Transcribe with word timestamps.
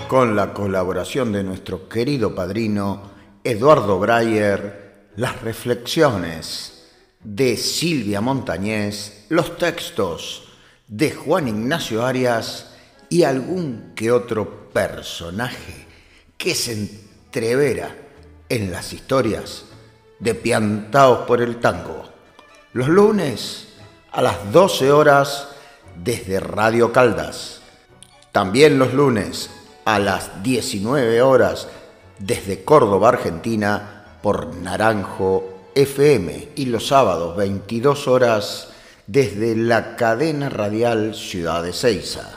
Con 0.10 0.36
la 0.36 0.54
colaboración 0.54 1.32
de 1.32 1.44
nuestro 1.44 1.88
querido 1.88 2.36
padrino 2.36 3.04
Eduardo 3.46 3.98
Breyer, 3.98 5.08
las 5.16 5.42
reflexiones 5.42 6.90
de 7.24 7.56
Silvia 7.56 8.20
Montañés, 8.20 9.26
los 9.30 9.58
textos 9.58 10.50
de 10.88 11.12
Juan 11.12 11.48
Ignacio 11.48 12.06
Arias 12.06 12.74
y 13.10 13.24
algún 13.24 13.94
que 13.96 14.12
otro 14.12 14.70
personaje 14.70 15.88
que 16.38 16.54
se 16.56 16.74
entrevera 16.74 17.96
en 18.50 18.72
las 18.72 18.94
historias 18.94 19.66
de 20.20 20.36
Piantaos 20.36 21.28
por 21.28 21.42
el 21.42 21.60
Tango. 21.60 22.04
Los 22.74 22.88
lunes 22.88 23.68
a 24.12 24.22
las 24.22 24.52
12 24.52 24.92
horas 24.92 25.50
desde 26.04 26.40
Radio 26.40 26.92
Caldas. 26.92 27.62
También 28.32 28.78
los 28.80 28.94
lunes 28.94 29.50
a 29.86 30.00
las 30.00 30.44
19 30.44 31.22
horas 31.22 31.68
desde 32.20 32.64
Córdoba, 32.64 33.10
Argentina, 33.10 34.18
por 34.22 34.56
Naranjo 34.56 35.58
FM 35.76 36.50
y 36.56 36.66
los 36.66 36.88
sábados 36.88 37.38
22 37.38 38.08
horas 38.08 38.70
desde 39.06 39.56
la 39.56 39.96
cadena 39.96 40.50
radial 40.50 41.16
Ciudad 41.16 41.64
de 41.64 41.74
Ceiza. 41.74 42.37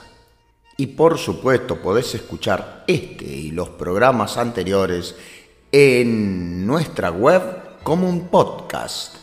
Y 0.81 0.87
por 0.87 1.19
supuesto 1.19 1.77
podés 1.77 2.15
escuchar 2.15 2.85
este 2.87 3.27
y 3.27 3.51
los 3.51 3.69
programas 3.69 4.39
anteriores 4.39 5.15
en 5.71 6.67
nuestra 6.67 7.11
web 7.11 7.43
como 7.83 8.09
un 8.09 8.29
podcast 8.29 9.17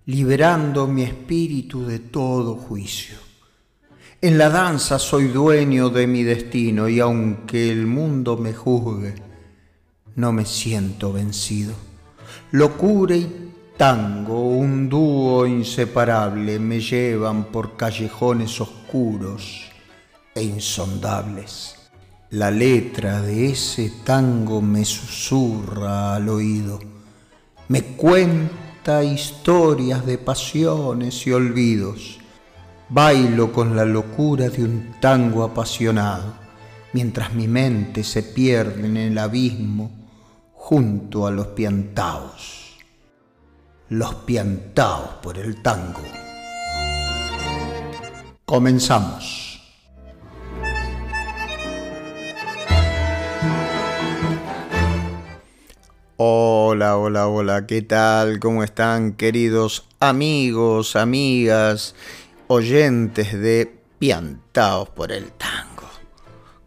liberando 0.05 0.85
mi 0.85 1.01
espíritu 1.01 1.87
de 1.87 1.97
todo 1.97 2.53
juicio. 2.53 3.28
En 4.21 4.37
la 4.37 4.49
danza 4.49 4.99
soy 4.99 5.29
dueño 5.29 5.89
de 5.89 6.07
mi 6.07 6.23
destino 6.23 6.89
y 6.89 6.99
aunque 6.99 7.71
el 7.71 7.87
mundo 7.87 8.37
me 8.37 8.53
juzgue, 8.53 9.15
no 10.15 10.31
me 10.31 10.45
siento 10.45 11.13
vencido. 11.13 11.73
Locura 12.51 13.15
y 13.15 13.53
tango, 13.77 14.41
un 14.41 14.89
dúo 14.89 15.47
inseparable, 15.47 16.59
me 16.59 16.81
llevan 16.81 17.45
por 17.45 17.77
callejones 17.77 18.59
oscuros 18.59 19.69
e 20.35 20.43
insondables 20.43 21.79
la 22.31 22.51
letra 22.51 23.23
de 23.23 23.47
ese 23.47 23.91
tango 24.03 24.61
me 24.61 24.85
susurra 24.85 26.13
al 26.13 26.29
oído, 26.29 26.79
me 27.69 27.81
cuenta 27.81 29.03
historias 29.03 30.05
de 30.05 30.19
pasiones 30.19 31.25
y 31.25 31.31
olvidos. 31.31 32.18
Bailo 32.91 33.53
con 33.53 33.75
la 33.75 33.85
locura 33.85 34.49
de 34.49 34.63
un 34.63 34.95
tango 34.99 35.43
apasionado, 35.43 36.33
mientras 36.91 37.35
mi 37.35 37.47
mente 37.47 38.03
se 38.03 38.23
pierde 38.23 38.83
en 38.87 38.97
el 38.97 39.17
abismo 39.19 39.91
junto 40.53 41.27
a 41.27 41.31
los 41.31 41.47
piantaos. 41.49 42.79
Los 43.89 44.15
piantaos 44.15 45.17
por 45.21 45.37
el 45.37 45.61
tango. 45.61 46.01
Comenzamos. 48.43 49.61
Hola, 56.17 56.97
hola, 56.97 57.27
hola, 57.27 57.67
¿qué 57.67 57.83
tal? 57.83 58.39
¿Cómo 58.39 58.63
están 58.63 59.13
queridos 59.13 59.87
amigos, 59.99 60.95
amigas, 60.95 61.93
oyentes 62.51 63.39
de 63.39 63.79
Piantaos 63.99 64.89
por 64.89 65.11
el 65.11 65.31
Tango? 65.33 65.87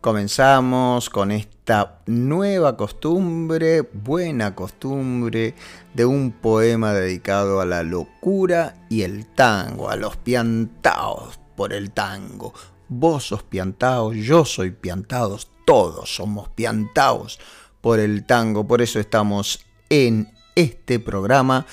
Comenzamos 0.01 1.11
con 1.11 1.33
esta 1.33 2.03
nueva 2.07 2.77
costumbre, 2.77 3.81
buena 3.81 4.55
costumbre, 4.55 5.57
de 5.93 6.05
un 6.05 6.31
poema 6.31 6.93
dedicado 6.93 7.61
a 7.61 7.67
la 7.67 7.83
locura 7.83 8.87
y 8.91 9.03
el 9.03 9.27
tango, 9.27 9.91
a 9.91 9.97
los 9.97 10.17
piantaos 10.17 11.41
por 11.57 11.73
el 11.73 11.91
tango. 11.91 12.55
Vos 12.89 13.27
sos 13.27 13.43
piantaos, 13.43 14.15
yo 14.15 14.45
soy 14.45 14.71
piantaos, 14.71 15.51
todos 15.67 16.15
somos 16.15 16.49
piantaos 16.51 17.41
por 17.81 17.99
el 17.99 18.25
tango. 18.25 18.69
Por 18.69 18.83
eso 18.83 19.01
estamos 19.01 19.65
en 19.91 20.33
este 20.55 21.01
programa 21.01 21.67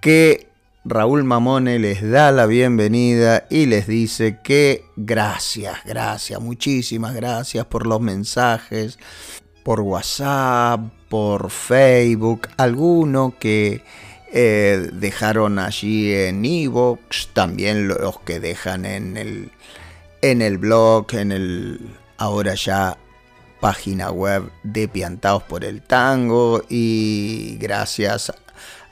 que 0.00 0.49
Raúl 0.84 1.24
Mamone 1.24 1.78
les 1.78 2.00
da 2.00 2.32
la 2.32 2.46
bienvenida 2.46 3.46
y 3.50 3.66
les 3.66 3.86
dice 3.86 4.38
que 4.42 4.86
gracias, 4.96 5.76
gracias, 5.84 6.40
muchísimas 6.40 7.14
gracias 7.14 7.66
por 7.66 7.86
los 7.86 8.00
mensajes, 8.00 8.98
por 9.62 9.80
WhatsApp, 9.80 10.80
por 11.10 11.50
Facebook, 11.50 12.48
alguno 12.56 13.34
que 13.38 13.84
eh, 14.32 14.88
dejaron 14.94 15.58
allí 15.58 16.14
en 16.14 16.46
Evox, 16.46 17.28
también 17.34 17.86
los 17.86 18.18
que 18.20 18.40
dejan 18.40 18.86
en 18.86 19.18
el, 19.18 19.50
en 20.22 20.40
el 20.40 20.56
blog, 20.56 21.12
en 21.12 21.32
el 21.32 21.90
ahora 22.16 22.54
ya 22.54 22.96
página 23.60 24.10
web 24.10 24.50
de 24.62 24.88
Piantaos 24.88 25.42
por 25.42 25.62
el 25.62 25.82
Tango 25.82 26.62
y 26.70 27.58
gracias 27.60 28.32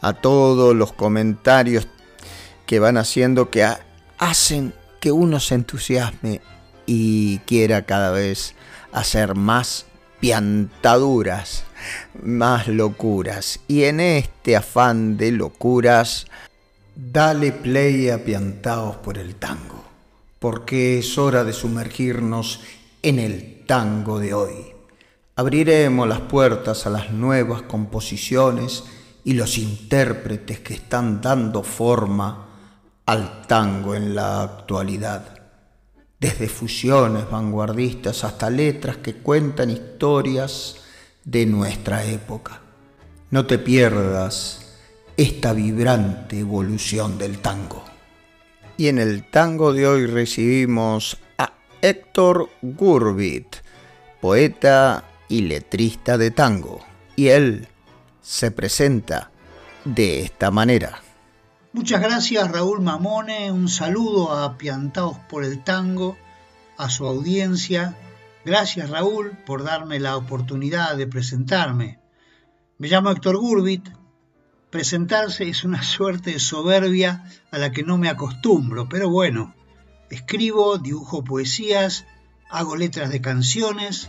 a 0.00 0.12
todos 0.12 0.74
los 0.74 0.92
comentarios 0.92 1.88
que 2.66 2.78
van 2.78 2.96
haciendo 2.96 3.50
que 3.50 3.66
hacen 4.18 4.74
que 5.00 5.12
uno 5.12 5.40
se 5.40 5.54
entusiasme 5.54 6.40
y 6.86 7.38
quiera 7.40 7.82
cada 7.82 8.10
vez 8.10 8.54
hacer 8.92 9.34
más 9.34 9.86
piantaduras, 10.20 11.64
más 12.22 12.68
locuras. 12.68 13.60
Y 13.68 13.84
en 13.84 14.00
este 14.00 14.56
afán 14.56 15.16
de 15.16 15.32
locuras, 15.32 16.26
dale 16.94 17.52
play 17.52 18.10
a 18.10 18.24
Piantaos 18.24 18.96
por 18.96 19.18
el 19.18 19.36
Tango, 19.36 19.84
porque 20.38 20.98
es 20.98 21.18
hora 21.18 21.44
de 21.44 21.52
sumergirnos 21.52 22.60
en 23.02 23.18
el 23.18 23.64
tango 23.66 24.18
de 24.18 24.34
hoy. 24.34 24.72
Abriremos 25.36 26.08
las 26.08 26.20
puertas 26.20 26.86
a 26.86 26.90
las 26.90 27.12
nuevas 27.12 27.62
composiciones 27.62 28.84
y 29.28 29.34
los 29.34 29.58
intérpretes 29.58 30.60
que 30.60 30.72
están 30.72 31.20
dando 31.20 31.62
forma 31.62 32.46
al 33.04 33.42
tango 33.46 33.94
en 33.94 34.14
la 34.14 34.42
actualidad. 34.42 35.38
Desde 36.18 36.48
fusiones 36.48 37.30
vanguardistas 37.30 38.24
hasta 38.24 38.48
letras 38.48 38.96
que 38.96 39.16
cuentan 39.16 39.68
historias 39.68 40.76
de 41.26 41.44
nuestra 41.44 42.06
época. 42.06 42.62
No 43.30 43.44
te 43.44 43.58
pierdas 43.58 44.78
esta 45.14 45.52
vibrante 45.52 46.38
evolución 46.38 47.18
del 47.18 47.40
tango. 47.40 47.84
Y 48.78 48.88
en 48.88 48.98
el 48.98 49.28
tango 49.28 49.74
de 49.74 49.86
hoy 49.86 50.06
recibimos 50.06 51.18
Héctor 51.82 52.48
Gurbit, 52.62 53.56
poeta 54.22 55.04
y 55.28 55.42
letrista 55.42 56.16
de 56.16 56.30
tango, 56.30 56.80
y 57.14 57.28
él 57.28 57.68
se 58.28 58.50
presenta 58.50 59.30
de 59.86 60.20
esta 60.20 60.50
manera. 60.50 61.00
Muchas 61.72 62.02
gracias 62.02 62.50
Raúl 62.50 62.82
Mamone, 62.82 63.50
un 63.50 63.68
saludo 63.68 64.32
a 64.32 64.58
Piantaos 64.58 65.18
por 65.30 65.44
el 65.44 65.64
Tango, 65.64 66.18
a 66.76 66.90
su 66.90 67.06
audiencia, 67.06 67.96
Gracias 68.44 68.88
Raúl 68.88 69.32
por 69.44 69.62
darme 69.62 69.98
la 70.00 70.16
oportunidad 70.16 70.96
de 70.96 71.06
presentarme. 71.06 71.98
Me 72.78 72.88
llamo 72.88 73.10
Héctor 73.10 73.36
Gurbit. 73.36 73.90
Presentarse 74.70 75.48
es 75.48 75.64
una 75.64 75.82
suerte 75.82 76.32
de 76.32 76.38
soberbia 76.38 77.24
a 77.50 77.58
la 77.58 77.72
que 77.72 77.82
no 77.82 77.98
me 77.98 78.08
acostumbro, 78.08 78.88
pero 78.88 79.10
bueno, 79.10 79.54
escribo, 80.08 80.78
dibujo 80.78 81.24
poesías, 81.24 82.06
hago 82.48 82.76
letras 82.76 83.10
de 83.10 83.20
canciones, 83.20 84.08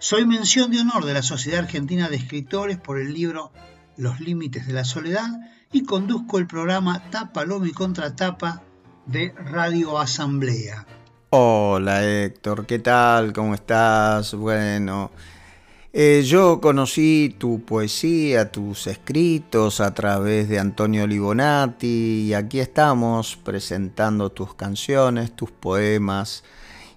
soy 0.00 0.24
mención 0.24 0.70
de 0.70 0.80
honor 0.80 1.04
de 1.04 1.12
la 1.12 1.22
Sociedad 1.22 1.60
Argentina 1.60 2.08
de 2.08 2.16
Escritores 2.16 2.78
por 2.78 2.98
el 2.98 3.12
libro 3.12 3.52
Los 3.98 4.18
Límites 4.18 4.66
de 4.66 4.72
la 4.72 4.84
Soledad 4.84 5.28
y 5.72 5.84
conduzco 5.84 6.38
el 6.38 6.46
programa 6.46 7.10
Tapa 7.10 7.44
Lomo 7.44 7.66
y 7.66 7.72
Contratapa 7.72 8.62
de 9.04 9.34
Radio 9.36 9.98
Asamblea. 9.98 10.86
Hola 11.28 12.02
Héctor, 12.02 12.64
¿qué 12.64 12.78
tal? 12.78 13.34
¿Cómo 13.34 13.52
estás? 13.54 14.32
Bueno, 14.34 15.10
eh, 15.92 16.22
yo 16.24 16.62
conocí 16.62 17.36
tu 17.38 17.62
poesía, 17.62 18.50
tus 18.50 18.86
escritos 18.86 19.82
a 19.82 19.92
través 19.92 20.48
de 20.48 20.58
Antonio 20.58 21.06
Libonati 21.06 22.28
y 22.28 22.32
aquí 22.32 22.58
estamos 22.58 23.36
presentando 23.36 24.30
tus 24.30 24.54
canciones, 24.54 25.36
tus 25.36 25.50
poemas 25.50 26.42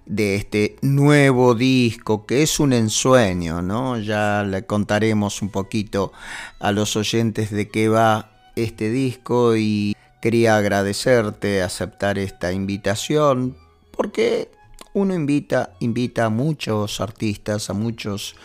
de 0.06 0.34
este 0.36 0.76
nuevo 0.82 1.54
disco 1.54 2.26
que 2.26 2.42
es 2.42 2.60
un 2.60 2.72
ensueño, 2.72 3.62
¿no? 3.62 3.98
Ya 3.98 4.42
le 4.42 4.66
contaremos 4.66 5.42
un 5.42 5.50
poquito 5.50 6.12
a 6.58 6.72
los 6.72 6.96
oyentes 6.96 7.50
de 7.50 7.68
qué 7.68 7.88
va 7.88 8.30
este 8.56 8.90
disco 8.90 9.56
y 9.56 9.96
quería 10.20 10.56
agradecerte 10.56 11.62
aceptar 11.62 12.18
esta 12.18 12.52
invitación 12.52 13.56
porque 13.90 14.50
uno 14.92 15.14
invita, 15.14 15.70
invita 15.80 16.26
a 16.26 16.30
muchos 16.30 17.00
artistas, 17.00 17.68
a 17.68 17.74
muchos 17.74 18.36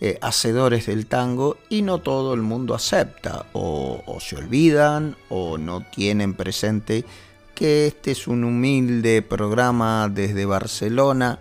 eh, 0.00 0.18
hacedores 0.20 0.86
del 0.86 1.06
tango 1.06 1.56
y 1.68 1.82
no 1.82 1.98
todo 1.98 2.34
el 2.34 2.42
mundo 2.42 2.74
acepta 2.74 3.46
o, 3.54 4.02
o 4.06 4.20
se 4.20 4.36
olvidan 4.36 5.16
o 5.30 5.58
no 5.58 5.80
tienen 5.80 6.34
presente 6.34 7.04
que 7.56 7.86
este 7.86 8.12
es 8.12 8.28
un 8.28 8.44
humilde 8.44 9.22
programa 9.22 10.08
desde 10.08 10.44
Barcelona, 10.44 11.38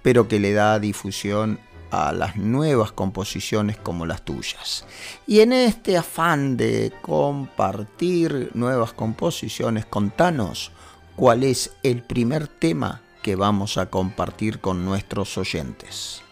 pero 0.00 0.28
que 0.28 0.38
le 0.38 0.52
da 0.52 0.78
difusión 0.78 1.58
a 1.90 2.12
las 2.12 2.36
nuevas 2.36 2.92
composiciones 2.92 3.76
como 3.76 4.06
las 4.06 4.24
tuyas. 4.24 4.86
Y 5.26 5.40
en 5.40 5.52
este 5.52 5.98
afán 5.98 6.56
de 6.56 6.92
compartir 7.02 8.52
nuevas 8.54 8.92
composiciones, 8.92 9.86
contanos 9.86 10.70
cuál 11.16 11.42
es 11.42 11.72
el 11.82 12.02
primer 12.02 12.46
tema 12.46 13.02
que 13.20 13.34
vamos 13.34 13.76
a 13.76 13.86
compartir 13.90 14.60
con 14.60 14.84
nuestros 14.84 15.36
oyentes. 15.36 16.22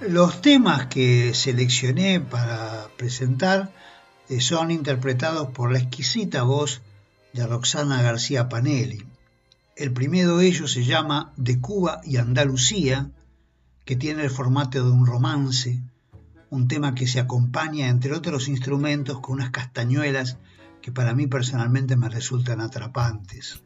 Los 0.00 0.42
temas 0.42 0.86
que 0.86 1.32
seleccioné 1.32 2.20
para 2.20 2.88
presentar 2.98 3.72
eh, 4.28 4.40
son 4.40 4.70
interpretados 4.70 5.48
por 5.48 5.72
la 5.72 5.78
exquisita 5.78 6.42
voz 6.42 6.82
de 7.32 7.46
Roxana 7.46 8.02
García 8.02 8.48
Panelli. 8.48 9.04
El 9.76 9.92
primero 9.92 10.36
de 10.36 10.46
ellos 10.46 10.72
se 10.72 10.84
llama 10.84 11.32
De 11.36 11.60
Cuba 11.60 12.00
y 12.04 12.16
Andalucía, 12.16 13.10
que 13.84 13.96
tiene 13.96 14.24
el 14.24 14.30
formato 14.30 14.84
de 14.84 14.90
un 14.90 15.06
romance, 15.06 15.80
un 16.50 16.68
tema 16.68 16.94
que 16.94 17.06
se 17.06 17.20
acompaña, 17.20 17.88
entre 17.88 18.12
otros 18.12 18.48
instrumentos, 18.48 19.20
con 19.20 19.34
unas 19.34 19.50
castañuelas 19.50 20.36
que 20.82 20.92
para 20.92 21.14
mí 21.14 21.26
personalmente 21.26 21.96
me 21.96 22.08
resultan 22.08 22.60
atrapantes. 22.60 23.62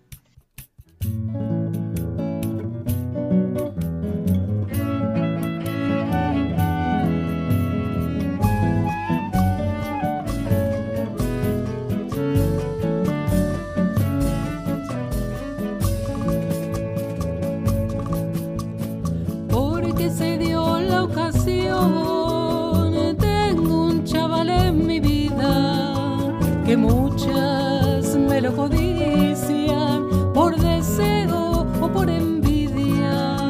Me 28.19 28.41
lo 28.41 28.55
codician 28.55 30.09
por 30.33 30.57
deseo 30.57 31.67
o 31.81 31.89
por 31.89 32.09
envidia, 32.09 33.47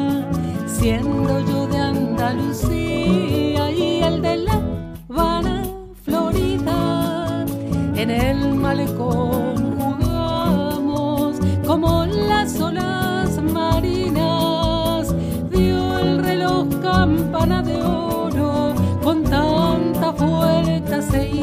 siendo 0.65 1.39
yo 1.41 1.67
de 1.67 1.77
Andalucía 1.77 3.71
y 3.71 4.01
el 4.03 4.21
de 4.21 4.37
La 4.37 4.61
Habana, 5.09 5.63
Florida, 6.03 7.45
en 7.95 8.09
el 8.09 8.55
malecón 8.55 9.75
jugamos 9.79 11.37
como 11.65 12.05
las 12.05 12.59
olas 12.59 13.41
marinas, 13.41 15.15
dio 15.49 15.99
el 15.99 16.23
reloj 16.23 16.67
campana 16.81 17.61
de 17.61 17.81
oro 17.81 18.73
con 19.03 19.23
tantas 19.23 20.15
vueltas 20.15 21.13
e 21.13 21.37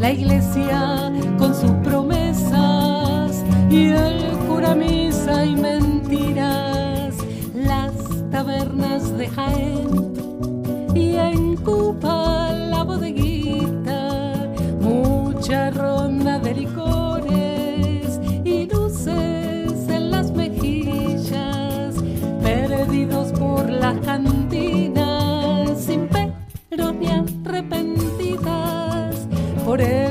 la 0.00 0.10
iglesia 0.10 1.12
cura 4.70 4.74
misa 4.74 5.44
y 5.44 5.56
mentiras, 5.56 7.14
las 7.54 7.92
tabernas 8.30 9.16
de 9.16 9.28
Jaén. 9.28 10.12
Y 10.94 11.16
en 11.16 11.56
Cupa 11.56 12.52
la 12.52 12.84
bodeguita, 12.84 14.34
mucha 14.80 15.70
ronda 15.70 16.38
de 16.38 16.54
licores 16.54 18.20
y 18.44 18.66
luces 18.66 19.88
en 19.88 20.10
las 20.10 20.30
mejillas, 20.32 21.96
perdidos 22.42 23.32
por 23.32 23.68
las 23.68 23.98
cantinas 24.00 25.78
sin 25.78 26.08
pero 26.68 26.92
ni 26.92 27.08
arrepentidas. 27.08 29.26
Por 29.64 29.80
el 29.80 30.09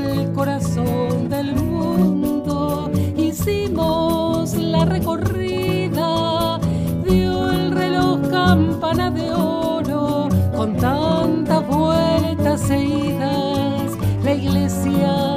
iglesia 15.00 15.29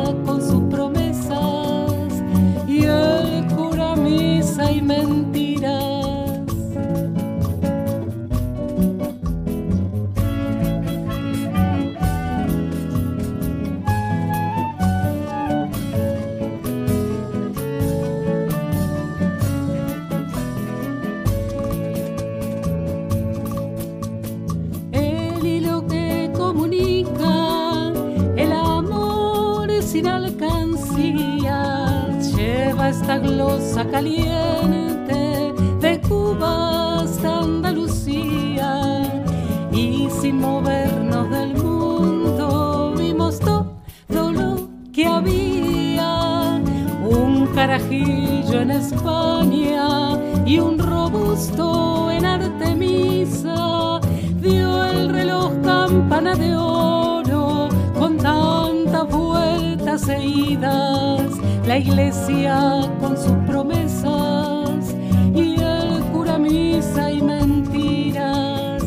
en 48.01 48.71
España 48.71 50.17
y 50.45 50.59
un 50.59 50.79
robusto 50.79 52.09
en 52.11 52.25
Artemisa. 52.25 53.99
Dio 54.41 54.85
el 54.85 55.09
reloj 55.09 55.51
campana 55.63 56.35
de 56.35 56.55
oro 56.55 57.69
con 57.97 58.17
tantas 58.17 59.07
vueltas 59.09 60.07
e 60.09 60.23
idas. 60.23 61.31
La 61.67 61.77
iglesia 61.77 62.89
con 62.99 63.17
sus 63.17 63.37
promesas 63.47 64.95
y 65.35 65.55
el 65.59 66.03
cura 66.11 66.37
misa 66.37 67.11
y 67.11 67.21
mentiras. 67.21 68.83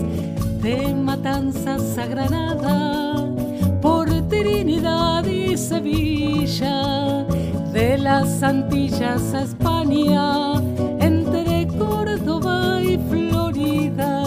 De 0.63 0.95
matanzas 0.95 1.99
a 1.99 2.07
Granada 2.07 3.25
por 3.81 4.09
Trinidad 4.29 5.25
y 5.25 5.57
Sevilla 5.57 7.06
las 8.07 8.41
Antillas 8.45 9.35
a 9.35 9.43
España, 9.43 10.53
entre 11.01 11.67
Córdoba 11.67 12.81
y 12.81 12.97
Florida, 13.11 14.23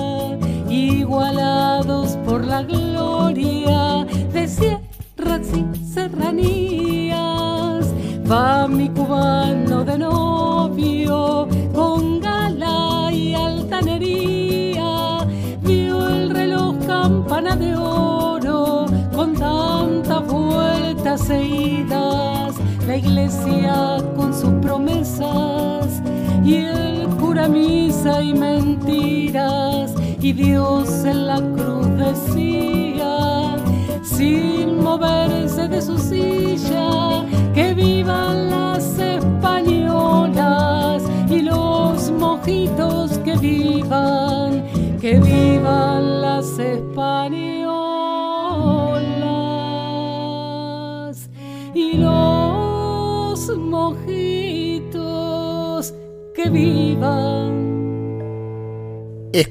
igualados 0.70 2.18
por 2.26 2.44
la 2.44 2.62
gloria 2.64 4.06
de 4.34 4.50
sierras 4.50 5.48
y 5.56 5.66
serranías. 5.94 7.16
Va 8.30 8.68
mi 8.68 8.90
cubano 8.90 9.86
de 9.86 9.98
novio 9.98 11.48
con 11.74 12.20
gala 12.20 13.10
y 13.14 13.34
altanería, 13.34 15.20
vio 15.62 16.06
el 16.10 16.32
reloj 16.32 16.76
campana 16.86 17.56
de 17.56 17.78
oro 17.78 18.88
con 19.16 19.36
tantas 19.36 20.28
vueltas 20.28 21.30
e 21.30 21.46
idas 21.46 22.49
la 22.89 22.98
iglesia 22.98 23.98
con 24.15 24.34
sus 24.34 24.51
promesas 24.63 26.01
y 26.43 26.55
el 26.55 27.08
cura 27.19 27.48
misa 27.48 28.24
y 28.24 28.34
mentiras. 28.34 29.93
Y 30.19 30.34
Dios 30.34 31.05
en 31.05 31.27
la 31.27 31.36
cruz 31.36 31.88
decía 32.05 33.58
sin 34.01 34.81
moverse 34.81 35.67
de 35.67 35.84
su 35.84 36.00
silla 36.00 37.24
que 37.53 37.75
vivan 37.75 38.50
las 38.50 38.98
españolas 38.98 41.03
y 41.29 41.41
los 41.41 42.10
mojitos 42.10 43.19
que 43.19 43.38
vivan 43.38 44.65
que 45.00 45.19
vivan 45.19 46.22
las 46.22 46.58
españolas 46.58 47.38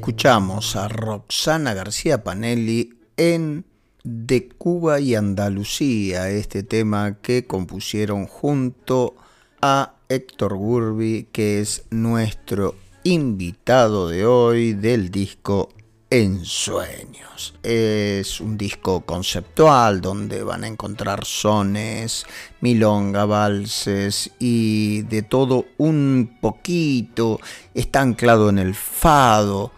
Escuchamos 0.09 0.75
a 0.75 0.88
Roxana 0.88 1.75
García 1.75 2.25
Panelli 2.25 2.95
en 3.19 3.67
De 4.03 4.49
Cuba 4.49 5.00
y 5.00 5.15
Andalucía, 5.15 6.31
este 6.31 6.62
tema 6.62 7.19
que 7.21 7.47
compusieron 7.47 8.27
junto 8.27 9.17
a 9.61 9.97
Héctor 10.09 10.57
Gurbi, 10.57 11.29
que 11.31 11.61
es 11.61 11.85
nuestro 11.91 12.75
invitado 13.05 14.09
de 14.09 14.25
hoy 14.25 14.73
del 14.73 15.11
disco 15.11 15.69
En 16.09 16.43
Sueños. 16.43 17.55
Es 17.62 18.41
un 18.41 18.57
disco 18.57 19.03
conceptual 19.03 20.00
donde 20.00 20.43
van 20.43 20.65
a 20.65 20.69
encontrar 20.69 21.27
sones, 21.27 22.25
milonga, 22.62 23.27
valses 23.27 24.31
y 24.38 25.03
de 25.03 25.21
todo 25.21 25.67
un 25.77 26.38
poquito. 26.41 27.41
Está 27.75 28.00
anclado 28.00 28.49
en 28.49 28.59
el 28.59 28.75
fado, 28.75 29.71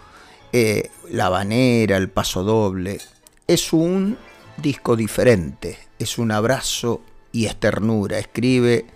eh, 0.53 0.91
la 1.11 1.29
banera, 1.29 1.97
el 1.97 2.11
paso 2.11 2.43
doble. 2.43 2.99
Es 3.47 3.73
un 3.73 4.19
disco 4.57 4.97
diferente, 4.97 5.79
es 5.99 6.19
un 6.19 6.33
abrazo 6.33 7.03
y 7.33 7.47
es 7.47 7.59
ternura, 7.59 8.19
escribe 8.19 8.87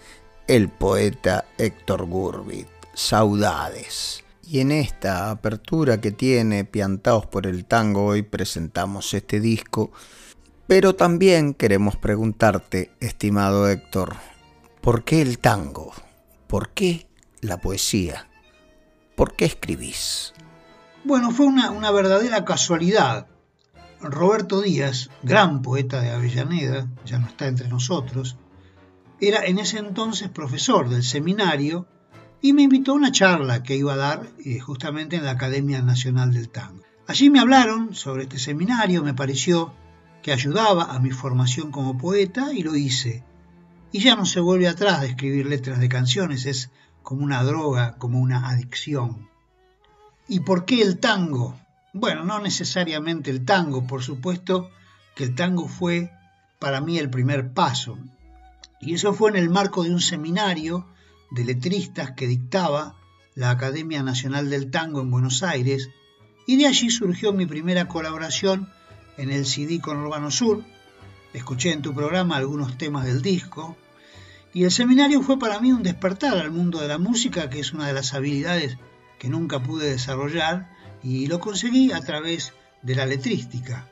el 0.46 0.68
poeta 0.68 1.46
Héctor 1.58 2.06
Gurbit. 2.06 2.68
Saudades. 2.94 4.22
Y 4.46 4.60
en 4.60 4.70
esta 4.70 5.30
apertura 5.30 6.00
que 6.00 6.12
tiene 6.12 6.64
Piantaos 6.64 7.26
por 7.26 7.46
el 7.46 7.64
Tango 7.64 8.04
hoy 8.04 8.22
presentamos 8.22 9.14
este 9.14 9.40
disco, 9.40 9.90
pero 10.66 10.94
también 10.94 11.54
queremos 11.54 11.96
preguntarte, 11.96 12.92
estimado 13.00 13.68
Héctor, 13.68 14.14
¿por 14.80 15.04
qué 15.04 15.22
el 15.22 15.38
tango? 15.38 15.92
¿Por 16.46 16.70
qué 16.70 17.06
la 17.40 17.60
poesía? 17.60 18.28
¿Por 19.16 19.34
qué 19.34 19.46
escribís? 19.46 20.33
Bueno, 21.06 21.32
fue 21.32 21.44
una, 21.44 21.90
verdadera 21.90 22.46
casualidad. 22.46 23.26
Roberto 24.00 24.62
Díaz, 24.62 25.10
gran 25.22 25.60
poeta 25.60 26.00
de 26.00 26.10
Avellaneda, 26.10 26.88
ya 27.04 27.18
no 27.18 27.26
está 27.26 27.46
entre 27.46 27.68
nosotros, 27.68 28.38
era 29.20 29.44
en 29.44 29.58
ese 29.58 29.78
entonces 29.78 30.30
profesor 30.30 30.88
del 30.88 31.02
seminario 31.02 31.86
y 32.40 32.54
me 32.54 32.62
invitó 32.62 32.92
a 32.92 32.96
una 32.96 33.12
charla 33.12 33.62
que 33.62 33.76
iba 33.76 33.92
a 33.92 33.98
dar 33.98 34.26
eh, 34.44 34.60
justamente 34.60 35.16
en 35.16 35.24
la 35.24 35.32
Academia 35.32 35.82
Nacional 35.82 36.32
del 36.32 36.48
Tango. 36.48 36.82
Allí 37.06 37.28
me 37.28 37.40
hablaron 37.40 37.94
sobre 37.94 38.22
este 38.22 38.38
seminario, 38.38 39.04
me 39.04 39.12
pareció 39.12 39.74
que 40.22 40.32
ayudaba 40.32 40.84
a 40.84 41.00
mi 41.00 41.10
formación 41.10 41.70
como 41.70 41.98
poeta 41.98 42.54
y 42.54 42.62
lo 42.62 42.76
hice. 42.76 43.24
Y 43.92 44.00
ya 44.00 44.16
no 44.16 44.24
se 44.24 44.40
vuelve 44.40 44.68
atrás 44.68 45.02
de 45.02 45.08
escribir 45.08 45.44
letras 45.46 45.80
de 45.80 45.88
canciones, 45.90 46.46
es 46.46 46.70
como 47.02 47.24
una 47.24 47.44
droga, 47.44 47.96
como 47.98 48.20
una 48.20 48.48
adicción. 48.48 49.28
¿Y 50.26 50.40
por 50.40 50.64
qué 50.64 50.80
el 50.80 50.98
tango? 51.00 51.58
Bueno, 51.92 52.24
no 52.24 52.40
necesariamente 52.40 53.30
el 53.30 53.44
tango, 53.44 53.86
por 53.86 54.02
supuesto 54.02 54.70
que 55.14 55.24
el 55.24 55.34
tango 55.34 55.68
fue 55.68 56.10
para 56.58 56.80
mí 56.80 56.98
el 56.98 57.10
primer 57.10 57.52
paso. 57.52 57.98
Y 58.80 58.94
eso 58.94 59.12
fue 59.12 59.30
en 59.30 59.36
el 59.36 59.50
marco 59.50 59.84
de 59.84 59.90
un 59.90 60.00
seminario 60.00 60.86
de 61.30 61.44
letristas 61.44 62.12
que 62.12 62.26
dictaba 62.26 62.96
la 63.34 63.50
Academia 63.50 64.02
Nacional 64.02 64.48
del 64.48 64.70
Tango 64.70 65.00
en 65.00 65.10
Buenos 65.10 65.42
Aires, 65.42 65.90
y 66.46 66.56
de 66.56 66.66
allí 66.66 66.90
surgió 66.90 67.32
mi 67.32 67.46
primera 67.46 67.86
colaboración 67.88 68.68
en 69.16 69.30
el 69.30 69.44
CD 69.44 69.80
con 69.80 69.98
Urbano 69.98 70.30
Sur. 70.30 70.64
Escuché 71.32 71.72
en 71.72 71.82
tu 71.82 71.94
programa 71.94 72.36
algunos 72.36 72.78
temas 72.78 73.04
del 73.04 73.20
disco, 73.22 73.76
y 74.52 74.64
el 74.64 74.70
seminario 74.70 75.20
fue 75.22 75.38
para 75.38 75.60
mí 75.60 75.72
un 75.72 75.82
despertar 75.82 76.38
al 76.38 76.50
mundo 76.50 76.80
de 76.80 76.88
la 76.88 76.98
música, 76.98 77.50
que 77.50 77.60
es 77.60 77.72
una 77.72 77.88
de 77.88 77.92
las 77.92 78.14
habilidades 78.14 78.78
que 79.24 79.30
nunca 79.30 79.58
pude 79.58 79.88
desarrollar, 79.88 80.68
y 81.02 81.28
lo 81.28 81.40
conseguí 81.40 81.92
a 81.92 82.00
través 82.02 82.52
de 82.82 82.94
la 82.94 83.06
letrística. 83.06 83.88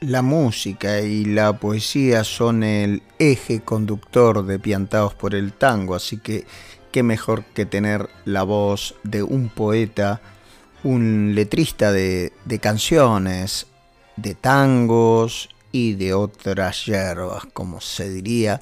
La 0.00 0.20
música 0.20 1.00
y 1.00 1.24
la 1.24 1.60
poesía 1.60 2.24
son 2.24 2.64
el 2.64 3.04
eje 3.20 3.60
conductor 3.60 4.44
de 4.44 4.58
Piantados 4.58 5.14
por 5.14 5.36
el 5.36 5.52
Tango, 5.52 5.94
así 5.94 6.16
que 6.16 6.44
qué 6.90 7.04
mejor 7.04 7.44
que 7.54 7.66
tener 7.66 8.10
la 8.24 8.42
voz 8.42 8.96
de 9.04 9.22
un 9.22 9.48
poeta, 9.48 10.20
un 10.82 11.36
letrista 11.36 11.92
de, 11.92 12.32
de 12.44 12.58
canciones, 12.58 13.68
de 14.16 14.34
tangos 14.34 15.50
y 15.70 15.94
de 15.94 16.14
otras 16.14 16.84
hierbas, 16.86 17.44
como 17.52 17.80
se 17.80 18.10
diría 18.10 18.60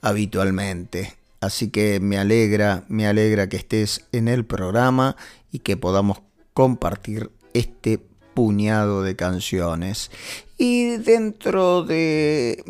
habitualmente. 0.00 1.17
Así 1.40 1.70
que 1.70 2.00
me 2.00 2.18
alegra, 2.18 2.84
me 2.88 3.06
alegra 3.06 3.48
que 3.48 3.56
estés 3.56 4.06
en 4.12 4.28
el 4.28 4.44
programa 4.44 5.16
y 5.52 5.60
que 5.60 5.76
podamos 5.76 6.22
compartir 6.52 7.30
este 7.54 7.98
puñado 8.34 9.02
de 9.02 9.14
canciones. 9.16 10.10
Y 10.56 10.96
dentro 10.96 11.84
de, 11.84 12.64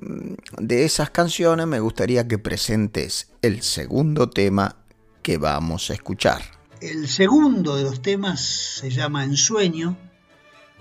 de 0.59 0.85
esas 0.85 1.11
canciones 1.11 1.67
me 1.67 1.81
gustaría 1.81 2.29
que 2.29 2.39
presentes 2.39 3.29
el 3.41 3.63
segundo 3.63 4.29
tema 4.29 4.77
que 5.23 5.39
vamos 5.39 5.91
a 5.91 5.95
escuchar. 5.95 6.43
El 6.81 7.09
segundo 7.09 7.77
de 7.77 7.83
los 7.83 8.03
temas 8.03 8.41
se 8.41 8.91
llama 8.91 9.25
Ensueño, 9.25 9.97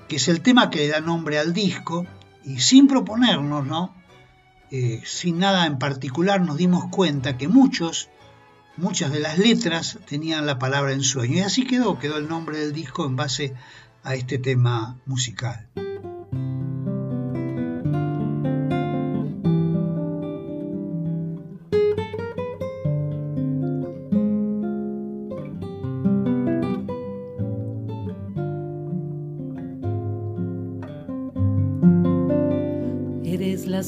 que 0.08 0.18
es 0.18 0.28
el 0.28 0.42
tema 0.42 0.70
que 0.70 0.80
le 0.80 0.88
da 0.90 1.00
nombre 1.02 1.40
al 1.40 1.54
disco, 1.54 2.06
y 2.46 2.60
sin 2.60 2.88
proponernos, 2.88 3.66
¿no? 3.66 3.96
Eh, 4.72 5.02
sin 5.06 5.40
nada 5.40 5.66
en 5.66 5.80
particular, 5.80 6.42
nos 6.42 6.58
dimos 6.58 6.86
cuenta 6.90 7.38
que 7.38 7.48
muchos, 7.48 8.10
muchas 8.76 9.12
de 9.12 9.20
las 9.20 9.38
letras 9.38 9.98
tenían 10.08 10.46
la 10.46 10.60
palabra 10.60 10.92
ensueño, 10.92 11.38
y 11.38 11.42
así 11.42 11.66
quedó, 11.66 12.00
quedó 12.00 12.18
el 12.18 12.28
nombre 12.28 12.60
del 12.60 12.74
disco 12.74 13.06
en 13.06 13.16
base 13.16 13.54
a 14.04 14.16
este 14.16 14.38
tema 14.38 14.98
musical. 15.06 15.68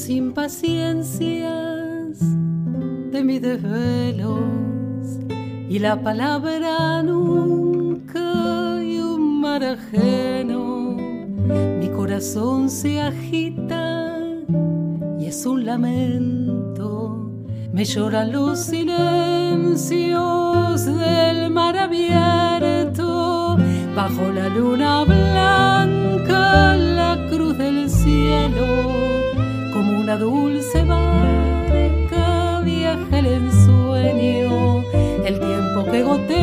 Impaciencias 0.10 2.20
de 3.12 3.24
mis 3.24 3.42
desvelos 3.42 4.40
y 5.70 5.80
la 5.80 6.02
palabra 6.02 7.02
nunca 7.04 8.82
y 8.84 9.00
un 9.00 9.42
mar 9.42 9.64
ajeno. 9.64 10.98
Mi 11.80 11.88
corazón 11.90 12.70
se 12.70 13.02
agita 13.02 14.20
y 15.20 15.26
es 15.26 15.46
un 15.46 15.66
lamento. 15.66 17.32
Me 17.72 17.86
lloran 17.86 18.32
los 18.32 18.60
silencios 18.60 20.16
del 20.86 21.52
mar 21.52 21.78
abierto 21.78 23.58
bajo 23.96 24.32
la 24.32 24.50
luna 24.50 25.04
blanca, 25.04 26.76
dulce 30.20 30.84
barca 30.84 32.62
viaja 32.66 33.20
el 33.20 33.26
ensueño, 33.26 34.84
el 35.26 35.40
tiempo 35.40 35.86
que 35.90 36.04
gotea 36.04 36.38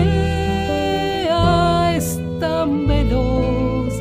es 1.95 2.19
tan 2.41 2.87
veloz, 2.87 3.93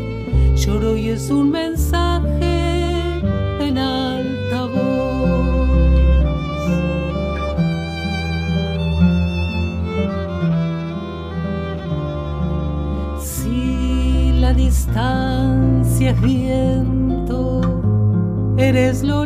lloro 0.55 0.95
y 0.95 1.09
es 1.09 1.29
un 1.29 1.51
mensaje 1.51 3.19
en 3.59 3.77
alta 3.77 4.65
voz. 4.65 5.67
Si 13.21 14.31
la 14.39 14.53
distancia 14.53 16.11
es 16.11 16.21
viento, 16.21 17.61
eres 18.57 19.03
lo 19.03 19.25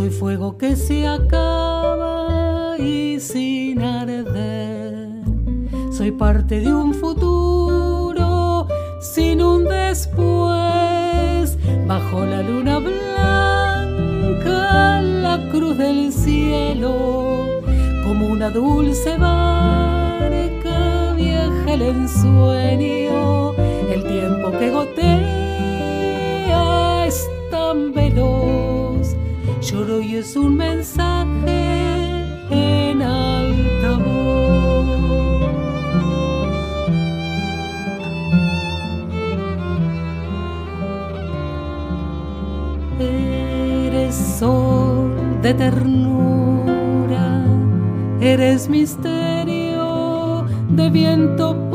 Soy 0.00 0.08
fuego 0.08 0.56
que 0.56 0.76
se 0.76 1.06
acaba 1.06 2.78
y 2.78 3.20
sin 3.20 3.82
arder. 3.82 5.10
Soy 5.92 6.10
parte 6.10 6.60
de 6.60 6.72
un 6.72 6.94
futuro 6.94 8.66
sin 9.02 9.42
un 9.42 9.64
después. 9.64 11.58
Bajo 11.86 12.24
la 12.24 12.40
luna 12.40 12.78
blanca, 12.78 13.02
la 15.02 15.38
cruz 15.52 15.76
del 15.76 16.10
cielo, 16.14 17.60
como 18.02 18.28
una 18.28 18.48
dulce 18.48 19.18
barca 19.18 19.60
el 21.70 21.82
ensueño, 21.82 23.52
el 23.92 24.02
tiempo 24.02 24.50
que 24.58 24.70
gotea 24.70 24.89
es 30.20 30.36
un 30.36 30.54
mensaje 30.54 31.62
en 32.50 33.00
alta. 33.00 33.98
Eres 42.98 44.14
sol 44.14 45.16
de 45.40 45.54
ternura, 45.54 47.42
eres 48.20 48.68
misterio 48.68 50.44
de 50.68 50.90
viento 50.90 51.69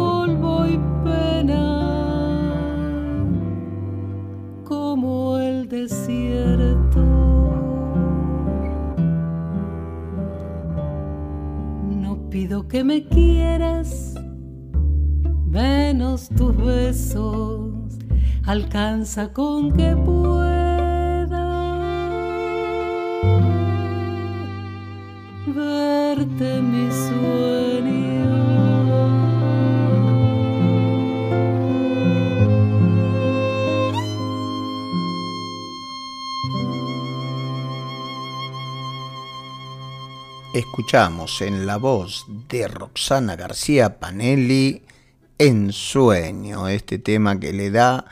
con 19.33 19.71
que 19.71 19.95
pueda 19.95 20.49
verte 25.47 26.61
mi 26.61 26.91
sueño. 26.91 28.25
escuchamos 40.53 41.41
en 41.41 41.65
la 41.65 41.77
voz 41.77 42.25
de 42.49 42.67
Roxana 42.67 43.37
García 43.37 43.99
Panelli 43.99 44.81
En 45.37 45.71
Sueño, 45.71 46.67
este 46.67 46.99
tema 46.99 47.39
que 47.39 47.53
le 47.53 47.71
da 47.71 48.05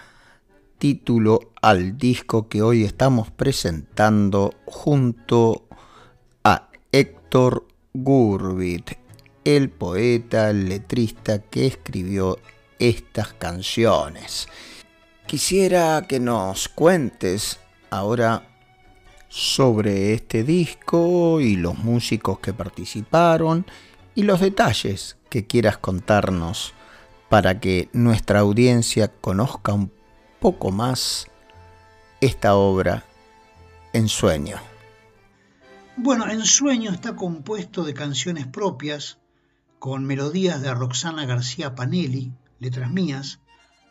título 0.83 1.53
al 1.61 1.97
disco 1.97 2.49
que 2.49 2.61
hoy 2.61 2.83
estamos 2.83 3.31
presentando 3.31 4.53
junto 4.65 5.65
a 6.43 6.67
Héctor 6.91 7.65
Gurbit, 7.93 8.91
el 9.45 9.69
poeta, 9.69 10.51
letrista 10.51 11.39
que 11.39 11.67
escribió 11.67 12.37
estas 12.79 13.31
canciones. 13.31 14.49
Quisiera 15.25 16.05
que 16.05 16.19
nos 16.19 16.67
cuentes 16.67 17.61
ahora 17.89 18.45
sobre 19.29 20.13
este 20.13 20.43
disco 20.43 21.39
y 21.39 21.55
los 21.55 21.77
músicos 21.77 22.39
que 22.39 22.51
participaron 22.51 23.65
y 24.15 24.23
los 24.23 24.41
detalles 24.41 25.15
que 25.29 25.47
quieras 25.47 25.77
contarnos 25.77 26.73
para 27.29 27.61
que 27.61 27.87
nuestra 27.93 28.41
audiencia 28.41 29.07
conozca 29.07 29.71
un 29.71 30.02
poco 30.43 30.71
más 30.71 31.27
esta 32.19 32.55
obra 32.55 33.05
en 33.93 34.09
sueño. 34.09 34.57
Bueno, 35.95 36.29
En 36.29 36.43
Sueño 36.43 36.91
está 36.91 37.15
compuesto 37.15 37.85
de 37.85 37.93
canciones 37.93 38.45
propias, 38.47 39.19
con 39.79 40.03
melodías 40.03 40.61
de 40.61 40.73
Roxana 40.73 41.25
García 41.25 41.75
Panelli, 41.75 42.33
letras 42.59 42.91
mías, 42.91 43.39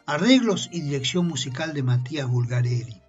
arreglos 0.04 0.68
y 0.70 0.82
dirección 0.82 1.26
musical 1.26 1.72
de 1.72 1.84
Matías 1.84 2.28
Bulgarelli 2.28 3.00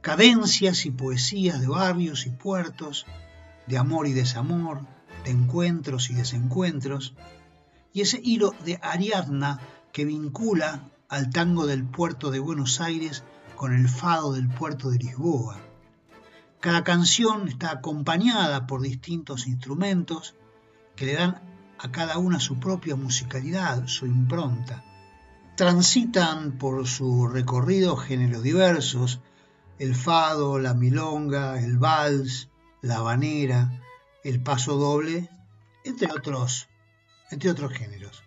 cadencias 0.00 0.86
y 0.86 0.92
poesías 0.92 1.60
de 1.60 1.66
barrios 1.66 2.26
y 2.26 2.30
puertos, 2.30 3.04
de 3.66 3.78
amor 3.78 4.06
y 4.06 4.12
desamor, 4.12 4.86
de 5.24 5.32
encuentros 5.32 6.08
y 6.10 6.14
desencuentros, 6.14 7.14
y 7.92 8.02
ese 8.02 8.20
hilo 8.22 8.54
de 8.64 8.78
Ariadna 8.80 9.58
que 9.90 10.04
vincula 10.04 10.88
al 11.08 11.30
tango 11.30 11.66
del 11.66 11.84
puerto 11.84 12.30
de 12.30 12.38
Buenos 12.38 12.80
Aires 12.80 13.22
con 13.54 13.72
el 13.72 13.88
fado 13.88 14.32
del 14.32 14.48
puerto 14.48 14.90
de 14.90 14.98
Lisboa. 14.98 15.58
Cada 16.60 16.84
canción 16.84 17.48
está 17.48 17.70
acompañada 17.70 18.66
por 18.66 18.82
distintos 18.82 19.46
instrumentos 19.46 20.34
que 20.96 21.06
le 21.06 21.14
dan 21.14 21.42
a 21.78 21.92
cada 21.92 22.18
una 22.18 22.40
su 22.40 22.58
propia 22.58 22.96
musicalidad, 22.96 23.86
su 23.86 24.06
impronta. 24.06 24.82
Transitan 25.56 26.58
por 26.58 26.86
su 26.86 27.28
recorrido 27.28 27.96
géneros 27.96 28.42
diversos, 28.42 29.20
el 29.78 29.94
fado, 29.94 30.58
la 30.58 30.74
milonga, 30.74 31.60
el 31.62 31.78
vals, 31.78 32.48
la 32.82 32.96
habanera, 32.96 33.80
el 34.24 34.42
paso 34.42 34.76
doble, 34.76 35.30
entre 35.84 36.10
otros, 36.10 36.68
entre 37.30 37.50
otros 37.50 37.72
géneros. 37.72 38.25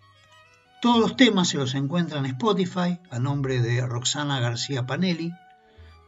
Todos 0.80 0.98
los 0.98 1.14
temas 1.14 1.48
se 1.48 1.58
los 1.58 1.74
encuentran 1.74 2.24
en 2.24 2.32
Spotify 2.32 2.98
a 3.10 3.18
nombre 3.18 3.60
de 3.60 3.86
Roxana 3.86 4.40
García 4.40 4.86
Panelli. 4.86 5.30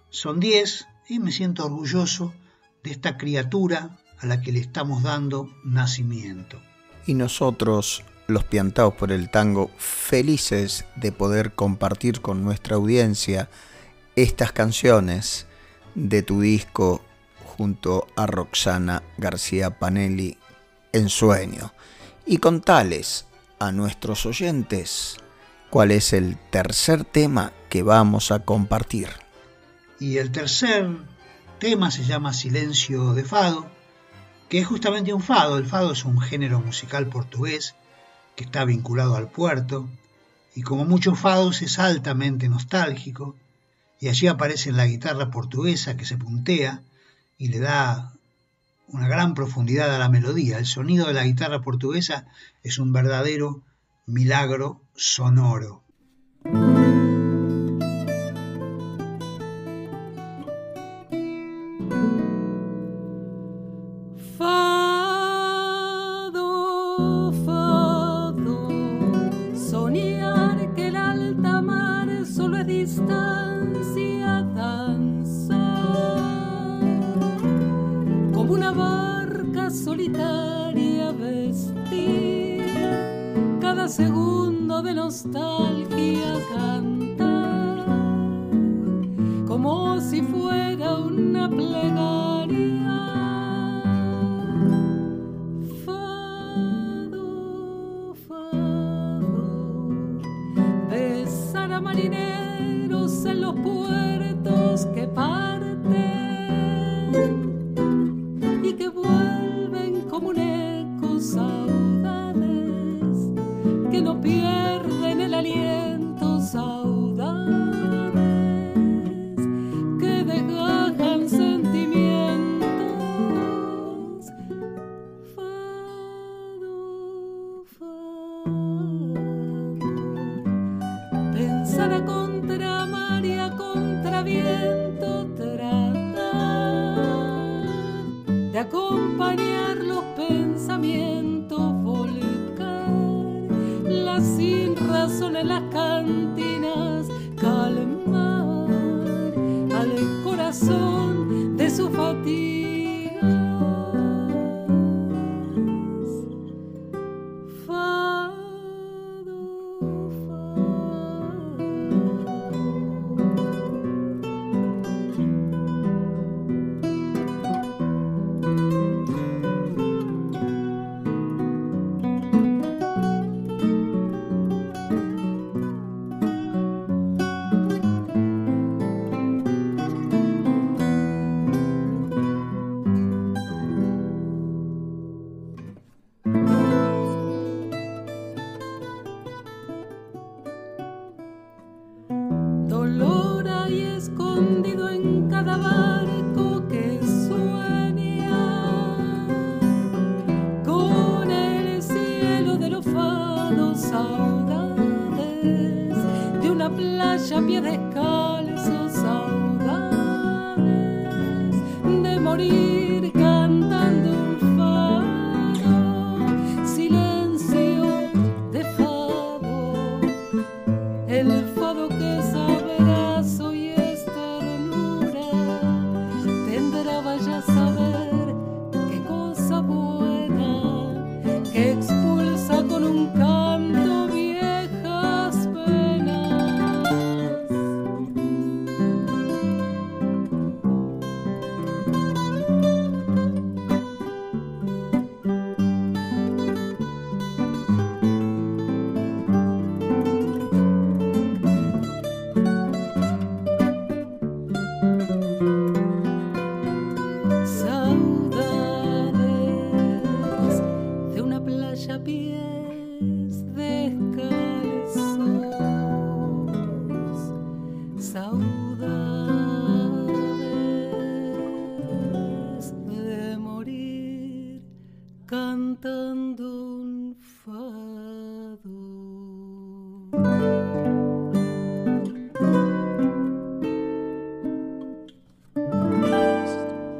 Son 0.08 0.40
10 0.40 0.86
y 1.10 1.18
me 1.18 1.30
siento 1.30 1.66
orgulloso 1.66 2.32
de 2.82 2.92
esta 2.92 3.18
criatura 3.18 3.98
a 4.18 4.26
la 4.26 4.40
que 4.40 4.50
le 4.50 4.60
estamos 4.60 5.02
dando 5.02 5.50
nacimiento. 5.62 6.58
Y 7.06 7.12
nosotros, 7.12 8.02
los 8.28 8.44
piantados 8.44 8.94
por 8.94 9.12
el 9.12 9.30
tango, 9.30 9.70
felices 9.76 10.86
de 10.96 11.12
poder 11.12 11.54
compartir 11.54 12.22
con 12.22 12.42
nuestra 12.42 12.76
audiencia 12.76 13.50
estas 14.16 14.52
canciones 14.52 15.46
de 15.94 16.22
tu 16.22 16.40
disco 16.40 17.02
junto 17.44 18.06
a 18.16 18.26
Roxana 18.26 19.02
García 19.18 19.78
Panelli 19.78 20.38
en 20.94 21.10
sueño 21.10 21.74
y 22.24 22.38
contales 22.38 23.26
a 23.66 23.70
nuestros 23.70 24.26
oyentes 24.26 25.16
cuál 25.70 25.92
es 25.92 26.12
el 26.12 26.36
tercer 26.50 27.04
tema 27.04 27.52
que 27.68 27.82
vamos 27.82 28.32
a 28.32 28.40
compartir. 28.40 29.08
Y 30.00 30.18
el 30.18 30.32
tercer 30.32 30.88
tema 31.60 31.92
se 31.92 32.04
llama 32.04 32.32
Silencio 32.32 33.14
de 33.14 33.24
Fado, 33.24 33.66
que 34.48 34.58
es 34.58 34.66
justamente 34.66 35.14
un 35.14 35.22
fado. 35.22 35.58
El 35.58 35.66
fado 35.66 35.92
es 35.92 36.04
un 36.04 36.20
género 36.20 36.60
musical 36.60 37.06
portugués 37.06 37.76
que 38.34 38.44
está 38.44 38.64
vinculado 38.64 39.14
al 39.16 39.28
puerto 39.28 39.88
y 40.56 40.62
como 40.62 40.84
muchos 40.84 41.18
fados 41.18 41.62
es 41.62 41.78
altamente 41.78 42.48
nostálgico 42.48 43.36
y 44.00 44.08
allí 44.08 44.26
aparece 44.26 44.72
la 44.72 44.86
guitarra 44.86 45.30
portuguesa 45.30 45.96
que 45.96 46.04
se 46.04 46.16
puntea 46.16 46.82
y 47.38 47.48
le 47.48 47.60
da 47.60 48.12
una 48.92 49.08
gran 49.08 49.34
profundidad 49.34 49.94
a 49.94 49.98
la 49.98 50.08
melodía. 50.08 50.58
El 50.58 50.66
sonido 50.66 51.06
de 51.06 51.14
la 51.14 51.24
guitarra 51.24 51.62
portuguesa 51.62 52.26
es 52.62 52.78
un 52.78 52.92
verdadero 52.92 53.62
milagro 54.06 54.82
sonoro. 54.94 55.82
Soñar 69.70 70.74
que 70.74 70.88
el 70.88 70.96
alta 70.96 71.62
mar 71.62 72.08
la 72.08 72.64
distancia 72.64 74.46
una 78.52 78.70
barca 78.70 79.70
solitaria 79.70 81.10
vestir. 81.12 82.62
Cada 83.60 83.88
segundo 83.88 84.82
de 84.82 84.94
nostalgia 84.94 86.38
canta 86.54 87.86
como 89.48 90.00
si 90.00 90.20
fuera 90.20 90.98
una 90.98 91.48
plegaria. 91.48 92.22
Marineros 101.80 103.24
en 103.24 103.40
los 103.40 103.54
puertos 103.56 104.86
que 104.94 105.08
parten 105.08 106.31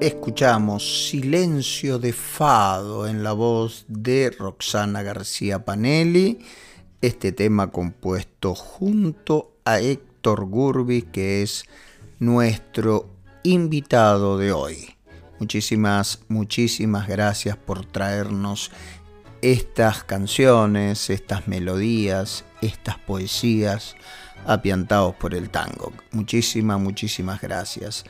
Escuchamos 0.03 1.11
Silencio 1.11 2.01
de 2.01 2.13
Fado 2.13 3.07
en 3.07 3.23
la 3.23 3.31
voz 3.31 3.85
de 3.87 4.35
Roxana 4.37 5.01
García 5.05 5.65
Panelli, 5.65 6.41
este 7.01 7.31
tema 7.31 7.71
compuesto 7.71 8.57
junto 8.57 9.53
a 9.65 9.79
Héctor 9.79 10.47
Gurbi, 10.47 11.03
que 11.03 11.43
es 11.43 11.67
nuestro 12.19 13.11
invitado 13.45 14.39
de 14.39 14.51
hoy. 14.51 14.97
Muchísimas, 15.39 16.25
muchísimas 16.27 17.07
gracias 17.07 17.57
por 17.57 17.87
traernos 17.87 18.73
estas 19.41 20.03
canciones, 20.03 21.11
estas 21.11 21.47
melodías, 21.47 22.45
estas 22.61 22.99
poesías 22.99 23.95
apiantados 24.47 25.15
por 25.15 25.33
el 25.33 25.49
tango. 25.49 25.93
Muchísimas, 26.11 26.81
muchísimas 26.81 27.41
gracias. 27.41 28.05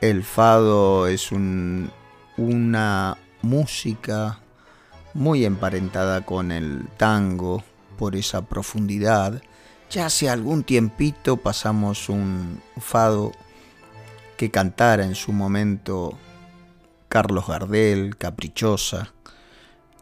El 0.00 0.22
fado 0.22 1.06
es 1.06 1.32
un- 1.32 1.90
una 2.36 3.16
música 3.42 4.40
muy 5.14 5.44
emparentada 5.44 6.24
con 6.24 6.52
el 6.52 6.88
tango 6.96 7.62
por 7.98 8.16
esa 8.16 8.42
profundidad. 8.42 9.42
Ya 9.90 10.06
hace 10.06 10.28
algún 10.28 10.64
tiempito 10.64 11.36
pasamos 11.36 12.08
un 12.08 12.60
fado 12.78 13.32
que 14.36 14.50
cantara 14.50 15.04
en 15.04 15.14
su 15.14 15.32
momento 15.32 16.18
Carlos 17.08 17.46
Gardel, 17.46 18.16
Caprichosa, 18.16 19.12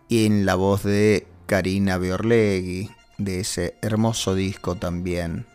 y 0.08 0.24
en 0.26 0.46
la 0.46 0.54
voz 0.54 0.82
de 0.82 1.26
Karina 1.46 1.98
Biorlegui, 1.98 2.90
de 3.18 3.40
ese 3.40 3.76
hermoso 3.82 4.34
disco 4.34 4.76
también, 4.76 5.46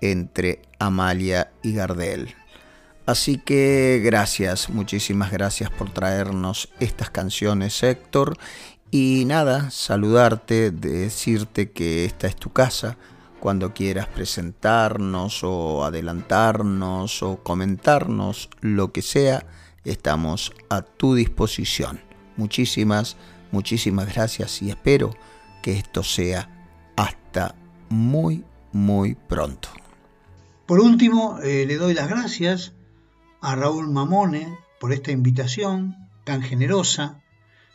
entre 0.00 0.62
Amalia 0.78 1.50
y 1.62 1.72
Gardel. 1.74 2.34
Así 3.08 3.38
que 3.38 4.02
gracias, 4.04 4.68
muchísimas 4.68 5.32
gracias 5.32 5.70
por 5.70 5.88
traernos 5.88 6.68
estas 6.78 7.08
canciones, 7.08 7.82
Héctor. 7.82 8.36
Y 8.90 9.24
nada, 9.24 9.70
saludarte, 9.70 10.70
decirte 10.70 11.70
que 11.70 12.04
esta 12.04 12.26
es 12.26 12.36
tu 12.36 12.52
casa. 12.52 12.98
Cuando 13.40 13.72
quieras 13.72 14.08
presentarnos 14.08 15.42
o 15.42 15.86
adelantarnos 15.86 17.22
o 17.22 17.42
comentarnos 17.42 18.50
lo 18.60 18.92
que 18.92 19.00
sea, 19.00 19.46
estamos 19.86 20.52
a 20.68 20.82
tu 20.82 21.14
disposición. 21.14 22.00
Muchísimas, 22.36 23.16
muchísimas 23.52 24.14
gracias 24.14 24.60
y 24.60 24.68
espero 24.68 25.16
que 25.62 25.78
esto 25.78 26.02
sea 26.02 26.50
hasta 26.94 27.54
muy, 27.88 28.44
muy 28.70 29.14
pronto. 29.14 29.70
Por 30.66 30.80
último, 30.80 31.38
eh, 31.42 31.64
le 31.66 31.78
doy 31.78 31.94
las 31.94 32.10
gracias 32.10 32.74
a 33.40 33.54
Raúl 33.54 33.90
Mamone 33.90 34.58
por 34.80 34.92
esta 34.92 35.10
invitación 35.10 36.08
tan 36.24 36.42
generosa. 36.42 37.22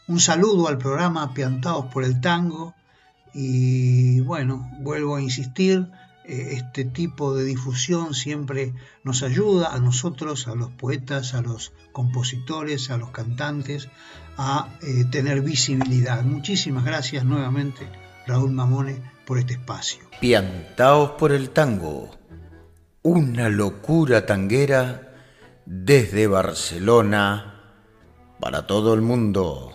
Un 0.07 0.19
saludo 0.19 0.67
al 0.67 0.77
programa 0.77 1.33
Piantados 1.33 1.85
por 1.87 2.03
el 2.03 2.21
Tango 2.21 2.73
y 3.33 4.19
bueno, 4.21 4.69
vuelvo 4.79 5.15
a 5.15 5.21
insistir, 5.21 5.89
eh, 6.25 6.49
este 6.53 6.85
tipo 6.85 7.35
de 7.35 7.43
difusión 7.43 8.13
siempre 8.13 8.73
nos 9.03 9.23
ayuda 9.23 9.73
a 9.73 9.79
nosotros, 9.79 10.47
a 10.47 10.55
los 10.55 10.69
poetas, 10.71 11.33
a 11.33 11.41
los 11.41 11.73
compositores, 11.91 12.89
a 12.91 12.97
los 12.97 13.09
cantantes, 13.09 13.89
a 14.37 14.69
eh, 14.81 15.05
tener 15.11 15.41
visibilidad. 15.41 16.23
Muchísimas 16.23 16.85
gracias 16.85 17.25
nuevamente, 17.25 17.89
Raúl 18.27 18.51
Mamone, 18.51 19.01
por 19.25 19.39
este 19.39 19.53
espacio. 19.53 20.03
Piantaos 20.21 21.11
por 21.11 21.31
el 21.31 21.49
tango, 21.49 22.11
una 23.01 23.49
locura 23.49 24.25
tanguera 24.25 25.12
desde 25.65 26.27
Barcelona 26.27 27.61
para 28.39 28.67
todo 28.67 28.93
el 28.93 29.01
mundo. 29.01 29.71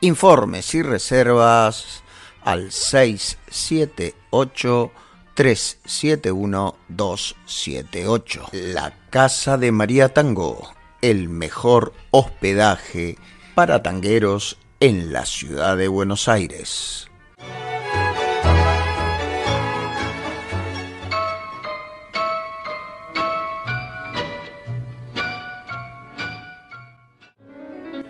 Informes 0.02 0.74
y 0.74 0.82
reservas 0.82 2.02
al 2.44 2.70
678 2.70 4.92
371 5.34 6.76
278. 6.88 8.50
La 8.52 8.92
Casa 9.08 9.56
de 9.56 9.72
María 9.72 10.12
Tango, 10.12 10.74
el 11.00 11.30
mejor 11.30 11.94
hospedaje 12.11 13.16
para 13.54 13.82
tangueros 13.82 14.58
en 14.80 15.11
la 15.11 15.24
ciudad 15.24 15.78
de 15.78 15.88
Buenos 15.88 16.28
Aires. 16.28 17.07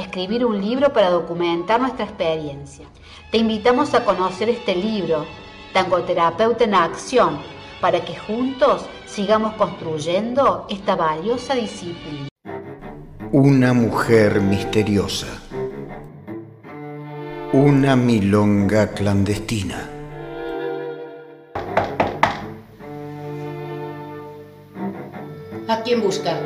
Escribir 0.00 0.46
un 0.46 0.58
libro 0.58 0.94
para 0.94 1.10
documentar 1.10 1.78
nuestra 1.78 2.06
experiencia. 2.06 2.86
Te 3.30 3.36
invitamos 3.36 3.92
a 3.92 4.02
conocer 4.02 4.48
este 4.48 4.74
libro, 4.74 5.26
Tangoterapeuta 5.74 6.64
en 6.64 6.74
Acción, 6.74 7.38
para 7.82 8.02
que 8.02 8.16
juntos 8.16 8.86
sigamos 9.04 9.52
construyendo 9.54 10.66
esta 10.70 10.96
valiosa 10.96 11.54
disciplina. 11.54 12.28
Una 13.30 13.74
mujer 13.74 14.40
misteriosa. 14.40 15.26
Una 17.52 17.94
milonga 17.94 18.92
clandestina. 18.92 19.86
¿A 25.68 25.82
quién 25.82 26.00
busca? 26.00 26.38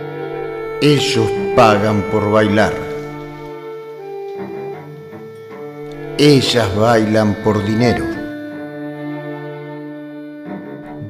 Ellos 0.83 1.31
pagan 1.55 2.03
por 2.11 2.33
bailar. 2.33 2.94
Ellas 6.17 6.73
bailan 6.77 7.35
por 7.43 7.65
dinero. 7.65 8.05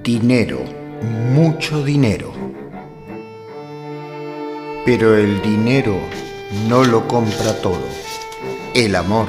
Dinero, 0.02 0.60
mucho 1.30 1.84
dinero. 1.84 2.32
Pero 4.86 5.14
el 5.14 5.42
dinero 5.42 5.98
no 6.70 6.84
lo 6.84 7.06
compra 7.06 7.52
todo. 7.60 7.86
El 8.72 8.96
amor 8.96 9.26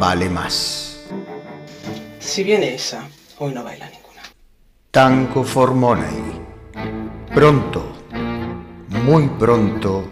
vale 0.00 0.30
más. 0.30 1.10
Si 2.18 2.42
viene 2.42 2.74
esa, 2.74 3.06
hoy 3.40 3.52
no 3.52 3.62
baila 3.62 3.90
ninguna. 3.90 4.22
Tango 4.90 5.44
for 5.44 5.74
Money. 5.74 6.40
Pronto, 7.34 7.84
muy 9.04 9.28
pronto, 9.28 10.08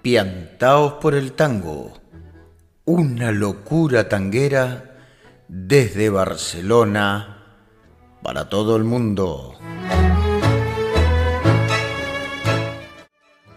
piantaos 0.00 0.94
por 0.94 1.14
el 1.14 1.32
tango. 1.32 1.97
Una 2.90 3.32
locura 3.32 4.08
tanguera 4.08 4.96
desde 5.46 6.08
Barcelona 6.08 7.44
para 8.22 8.48
todo 8.48 8.76
el 8.76 8.84
mundo. 8.84 9.52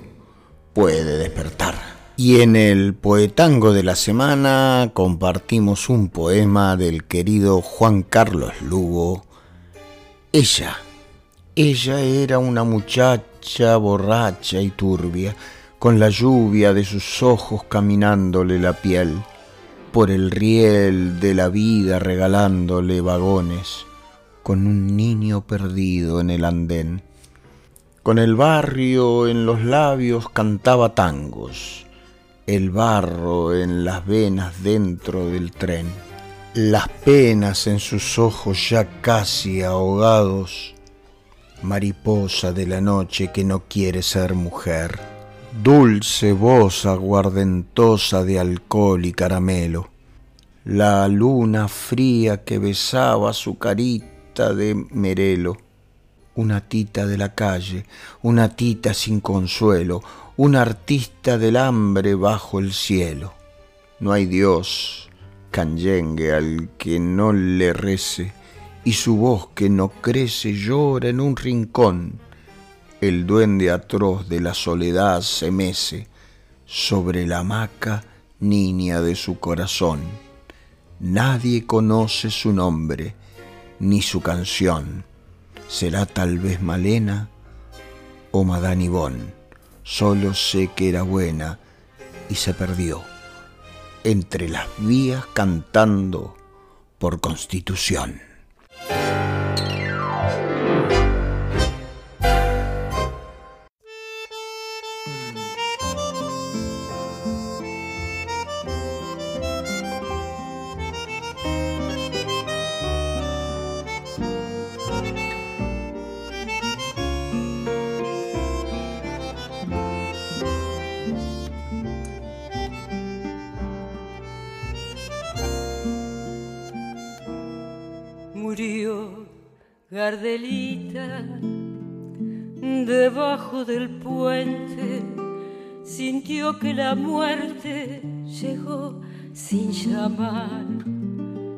puede 0.71 1.17
despertar. 1.17 1.88
Y 2.19 2.41
en 2.41 2.58
el 2.58 2.95
Poetango 2.95 3.71
de 3.71 3.82
la 3.82 3.95
semana 3.95 4.91
compartimos 4.93 5.88
un 5.88 6.10
poema 6.10 6.75
del 6.75 7.05
querido 7.05 7.62
Juan 7.62 8.03
Carlos 8.03 8.51
Lugo. 8.62 9.23
Ella, 10.34 10.75
ella 11.55 12.01
era 12.01 12.38
una 12.38 12.65
muchacha 12.65 13.77
borracha 13.77 14.60
y 14.60 14.67
turbia, 14.67 15.34
con 15.79 15.97
la 15.97 16.10
lluvia 16.10 16.73
de 16.73 16.84
sus 16.84 17.23
ojos 17.23 17.63
caminándole 17.69 18.60
la 18.60 18.73
piel, 18.73 19.21
por 19.93 20.12
el 20.12 20.29
riel 20.29 21.21
de 21.21 21.34
la 21.34 21.47
vida 21.47 21.99
regalándole 21.99 22.99
vagones, 22.99 23.86
con 24.43 24.67
un 24.67 24.97
niño 24.97 25.47
perdido 25.47 26.19
en 26.19 26.32
el 26.32 26.43
andén. 26.43 27.01
Con 28.03 28.19
el 28.19 28.36
barrio 28.36 29.29
en 29.29 29.45
los 29.45 29.63
labios 29.63 30.27
cantaba 30.27 30.93
tangos, 30.95 31.86
el 32.55 32.71
barro 32.71 33.53
en 33.53 33.85
las 33.85 34.07
venas 34.07 34.63
dentro 34.63 35.27
del 35.27 35.51
tren, 35.51 35.85
las 36.55 36.89
penas 36.89 37.67
en 37.67 37.79
sus 37.79 38.17
ojos 38.17 38.71
ya 38.71 39.01
casi 39.01 39.62
ahogados, 39.62 40.73
mariposa 41.62 42.51
de 42.51 42.65
la 42.65 42.81
noche 42.81 43.29
que 43.31 43.43
no 43.43 43.65
quiere 43.69 44.01
ser 44.01 44.33
mujer, 44.33 44.99
dulce 45.62 46.31
voz 46.31 46.88
aguardentosa 46.88 48.23
de 48.23 48.39
alcohol 48.39 49.05
y 49.05 49.12
caramelo, 49.12 49.91
la 50.65 51.07
luna 51.07 51.67
fría 51.67 52.43
que 52.43 52.57
besaba 52.57 53.33
su 53.33 53.59
carita 53.59 54.55
de 54.55 54.73
merelo, 54.89 55.55
una 56.33 56.62
tita 56.62 57.05
de 57.05 57.17
la 57.17 57.35
calle, 57.35 57.85
una 58.23 58.55
tita 58.55 58.95
sin 58.95 59.19
consuelo, 59.19 60.01
un 60.39 60.56
artista 60.56 61.38
del 61.38 61.58
hambre 61.58 62.15
bajo 62.15 62.60
el 62.60 62.71
cielo. 62.71 63.34
No 63.99 64.13
hay 64.13 64.25
Dios, 64.25 65.10
canyengue, 65.52 66.32
al 66.32 66.69
que 66.78 66.97
no 66.97 67.34
le 67.34 67.73
rece, 67.73 68.32
y 68.86 68.93
su 68.93 69.17
voz 69.17 69.49
que 69.54 69.69
no 69.69 69.89
crece 69.89 70.54
llora 70.54 71.10
en 71.10 71.19
un 71.19 71.36
rincón. 71.36 72.21
El 73.02 73.28
duende 73.28 73.69
atroz 73.69 74.30
de 74.30 74.39
la 74.39 74.54
soledad 74.54 75.19
se 75.19 75.52
mece 75.52 76.08
sobre 76.65 77.28
la 77.28 77.39
hamaca 77.39 78.06
niña 78.39 79.02
de 79.02 79.17
su 79.17 79.41
corazón. 79.41 79.99
Nadie 81.02 81.65
conoce 81.65 82.30
su 82.30 82.54
nombre 82.54 83.13
ni 83.80 84.02
su 84.02 84.21
canción 84.21 85.04
será 85.67 86.06
tal 86.06 86.39
vez 86.39 86.62
Malena 86.62 87.30
o 88.32 88.45
Madame 88.45 88.86
Yvonne. 88.86 89.38
Solo 89.89 90.36
sé 90.36 90.69
que 90.75 90.88
era 90.88 91.02
buena 91.02 91.58
y 92.30 92.36
se 92.36 92.54
perdió 92.54 93.02
entre 94.04 94.47
las 94.47 94.67
vías 94.78 95.25
cantando 95.34 96.38
por 96.99 97.19
constitución. 97.19 98.21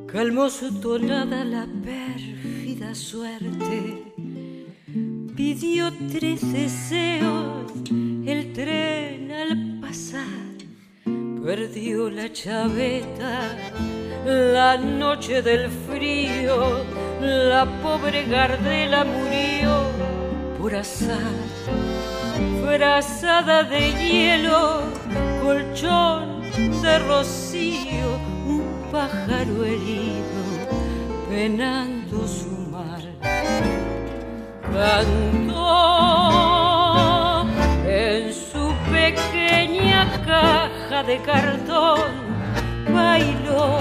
Calmó 0.07 0.49
su 0.49 0.79
tonada 0.79 1.43
la 1.43 1.65
pérfida 1.83 2.93
suerte. 2.93 4.03
Pidió 5.35 5.91
tres 6.11 6.53
deseos 6.53 7.71
el 8.25 8.53
tren 8.53 9.31
al 9.31 9.79
pasar. 9.81 10.25
Perdió 11.43 12.09
la 12.11 12.31
chaveta 12.31 13.57
la 14.25 14.77
noche 14.77 15.41
del 15.41 15.69
frío 15.69 16.85
la 17.19 17.65
pobre 17.81 18.25
Gardela 18.25 19.03
murió 19.03 19.85
por 20.59 20.75
azar, 20.75 21.17
frazada 22.63 23.63
de 23.63 23.91
hielo, 23.93 24.83
colchón 25.41 26.41
de 26.41 26.61
un 26.61 26.81
pájaro 28.91 29.63
herido, 29.63 30.41
penando 31.29 32.27
su 32.27 32.49
mal. 32.69 33.03
Cantó 34.73 35.57
en 37.87 38.33
su 38.33 38.73
pequeña 38.91 40.07
caja 40.25 41.03
de 41.03 41.17
cartón, 41.21 42.11
bailó 42.93 43.79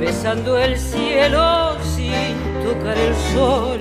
besando 0.00 0.58
el 0.58 0.78
cielo 0.78 1.76
sin 1.82 2.34
tocar 2.64 2.96
el 2.96 3.14
sol, 3.34 3.80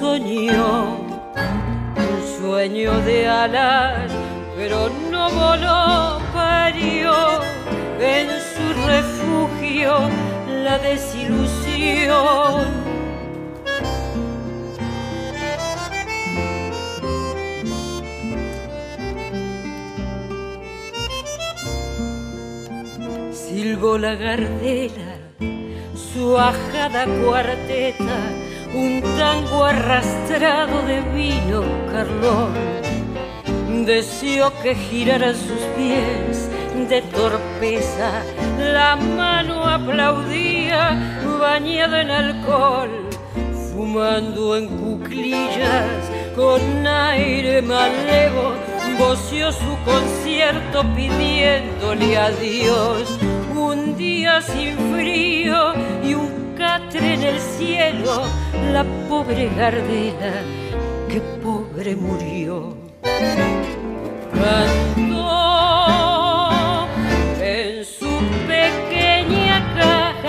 soñó 0.00 0.98
un 1.96 2.40
sueño 2.40 2.98
de 3.02 3.28
alas, 3.28 4.10
pero 4.56 4.88
no 5.10 5.30
voló, 5.30 6.20
parió 6.32 7.42
en 8.00 8.39
refugio 8.86 10.08
la 10.64 10.78
desilusión. 10.78 12.64
Silbó 23.32 23.98
la 23.98 24.14
gardela 24.14 25.20
su 26.12 26.36
ajada 26.36 27.06
cuarteta, 27.24 28.18
un 28.74 29.00
tango 29.18 29.64
arrastrado 29.64 30.82
de 30.86 31.00
vino 31.14 31.62
carlón. 31.90 32.52
Deseó 33.86 34.52
que 34.62 34.74
girara 34.74 35.32
sus 35.32 35.62
pies 35.76 36.48
de 36.88 37.02
la 37.60 38.96
mano 38.96 39.66
aplaudía 39.66 41.20
bañada 41.38 42.00
en 42.00 42.10
alcohol, 42.10 42.88
fumando 43.70 44.56
en 44.56 44.66
cuclillas 44.66 46.10
con 46.34 46.86
aire 46.86 47.60
malevo, 47.60 48.54
voció 48.98 49.52
su 49.52 49.76
concierto 49.84 50.84
pidiéndole 50.94 52.16
a 52.16 52.30
Dios 52.30 53.10
un 53.54 53.94
día 53.94 54.40
sin 54.40 54.78
frío 54.94 55.74
y 56.02 56.14
un 56.14 56.54
catre 56.56 57.12
en 57.12 57.22
el 57.22 57.38
cielo, 57.40 58.22
la 58.72 58.84
pobre 59.06 59.50
Gardela, 59.54 60.32
que 61.10 61.20
pobre 61.42 61.94
murió. 61.94 62.74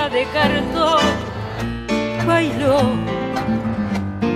De 0.10 0.26
cartón, 0.34 1.00
bailó 2.26 2.82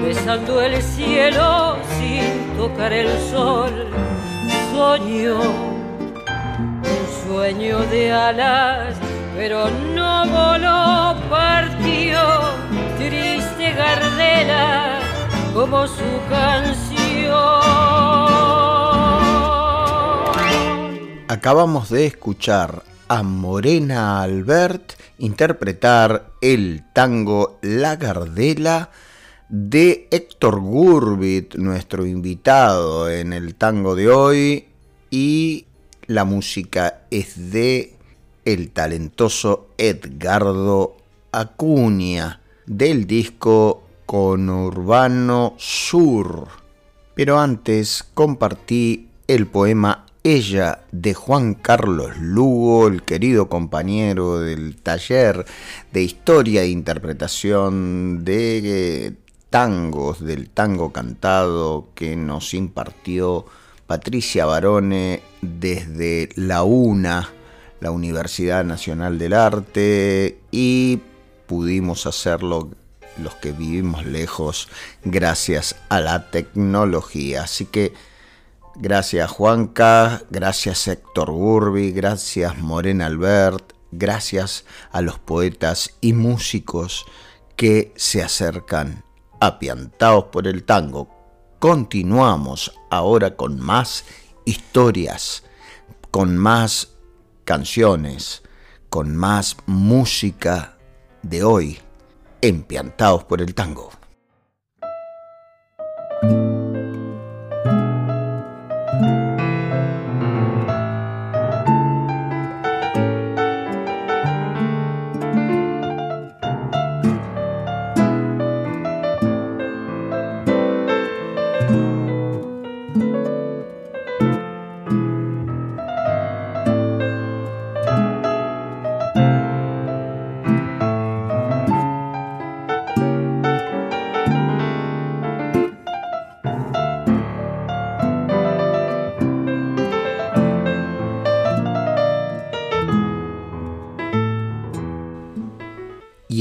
besando 0.05 0.61
el 0.61 0.81
cielo 0.81 1.77
sin 1.97 2.57
tocar 2.57 2.93
el 2.93 3.09
sol, 3.29 3.87
soñó 4.71 5.39
sueño 7.25 7.79
de 7.87 8.11
alas, 8.11 8.95
pero 9.35 9.69
no 9.95 10.25
voló, 10.27 11.19
partió, 11.29 12.19
triste 12.97 13.71
Gardela, 13.73 14.99
como 15.53 15.87
su 15.87 16.21
canción. 16.29 16.85
Acabamos 21.27 21.89
de 21.89 22.05
escuchar 22.05 22.83
a 23.07 23.23
Morena 23.23 24.21
Albert 24.21 24.94
interpretar 25.17 26.31
el 26.41 26.83
tango 26.93 27.57
La 27.61 27.95
Gardela 27.95 28.91
de 29.49 30.07
Héctor 30.11 30.59
Gurbit, 30.59 31.55
nuestro 31.55 32.05
invitado 32.05 33.09
en 33.09 33.33
el 33.33 33.55
tango 33.55 33.95
de 33.95 34.09
hoy, 34.09 34.65
y 35.09 35.65
la 36.07 36.25
música 36.25 37.01
es 37.11 37.51
de 37.51 37.93
el 38.43 38.71
talentoso 38.71 39.69
Edgardo 39.77 40.97
Acuña 41.31 42.41
del 42.65 43.07
disco 43.07 43.83
Conurbano 44.05 45.55
Sur. 45.57 46.47
Pero 47.15 47.39
antes 47.39 48.03
compartí 48.13 49.09
el 49.27 49.47
poema 49.47 50.04
Ella 50.25 50.79
de 50.91 51.13
Juan 51.13 51.53
Carlos 51.53 52.17
Lugo, 52.17 52.87
el 52.87 53.03
querido 53.03 53.47
compañero 53.47 54.39
del 54.39 54.75
taller 54.75 55.45
de 55.93 56.01
historia 56.01 56.63
e 56.63 56.69
interpretación 56.69 58.25
de 58.25 59.13
tangos, 59.51 60.25
del 60.25 60.49
tango 60.49 60.91
cantado 60.91 61.89
que 61.93 62.15
nos 62.15 62.55
impartió 62.55 63.45
Patricia 63.85 64.47
Barone 64.47 65.21
desde 65.43 66.29
la 66.33 66.63
UNA, 66.63 67.29
la 67.79 67.91
Universidad 67.91 68.65
Nacional 68.65 69.19
del 69.19 69.33
Arte, 69.33 70.39
y 70.49 71.01
pudimos 71.45 72.07
hacerlo 72.07 72.71
los 73.21 73.35
que 73.35 73.51
vivimos 73.51 74.03
lejos 74.07 74.69
gracias 75.03 75.75
a 75.89 75.99
la 75.99 76.31
tecnología. 76.31 77.43
Así 77.43 77.65
que 77.65 77.93
gracias 78.75 79.31
Juanca, 79.31 80.23
gracias 80.29 80.87
Héctor 80.87 81.31
Gurbi, 81.31 81.91
gracias 81.91 82.57
Morena 82.57 83.07
Albert, 83.07 83.73
gracias 83.91 84.65
a 84.91 85.01
los 85.01 85.19
poetas 85.19 85.95
y 86.01 86.13
músicos 86.13 87.05
que 87.55 87.93
se 87.95 88.21
acercan 88.21 89.03
apiantados 89.39 90.25
por 90.25 90.47
el 90.47 90.63
tango. 90.63 91.09
Continuamos 91.59 92.73
ahora 92.89 93.35
con 93.35 93.59
más 93.59 94.05
historias, 94.45 95.43
con 96.11 96.37
más 96.37 96.89
canciones, 97.43 98.43
con 98.89 99.15
más 99.15 99.57
música 99.65 100.77
de 101.21 101.43
hoy, 101.43 101.79
empiantados 102.41 103.23
por 103.23 103.41
el 103.41 103.55
tango. 103.55 103.91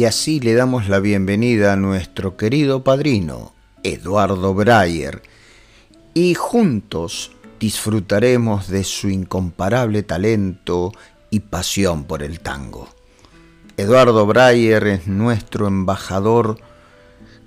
Y 0.05 0.07
así 0.07 0.39
le 0.39 0.53
damos 0.53 0.91
la 0.91 1.01
bienvenida 1.01 1.73
a 1.73 1.77
nuestro 1.77 2.37
querido 2.37 2.85
padrino, 2.85 3.55
Eduardo 3.83 4.53
Breyer, 4.53 5.23
y 6.13 6.35
juntos 6.35 7.33
disfrutaremos 7.59 8.69
de 8.69 8.85
su 8.85 9.09
incomparable 9.09 10.03
talento 10.03 10.93
y 11.31 11.41
pasión 11.41 12.05
por 12.05 12.23
el 12.23 12.41
tango. 12.41 12.87
Eduardo 13.79 14.27
Breyer 14.27 14.87
es 14.89 15.07
nuestro 15.07 15.69
embajador 15.69 16.59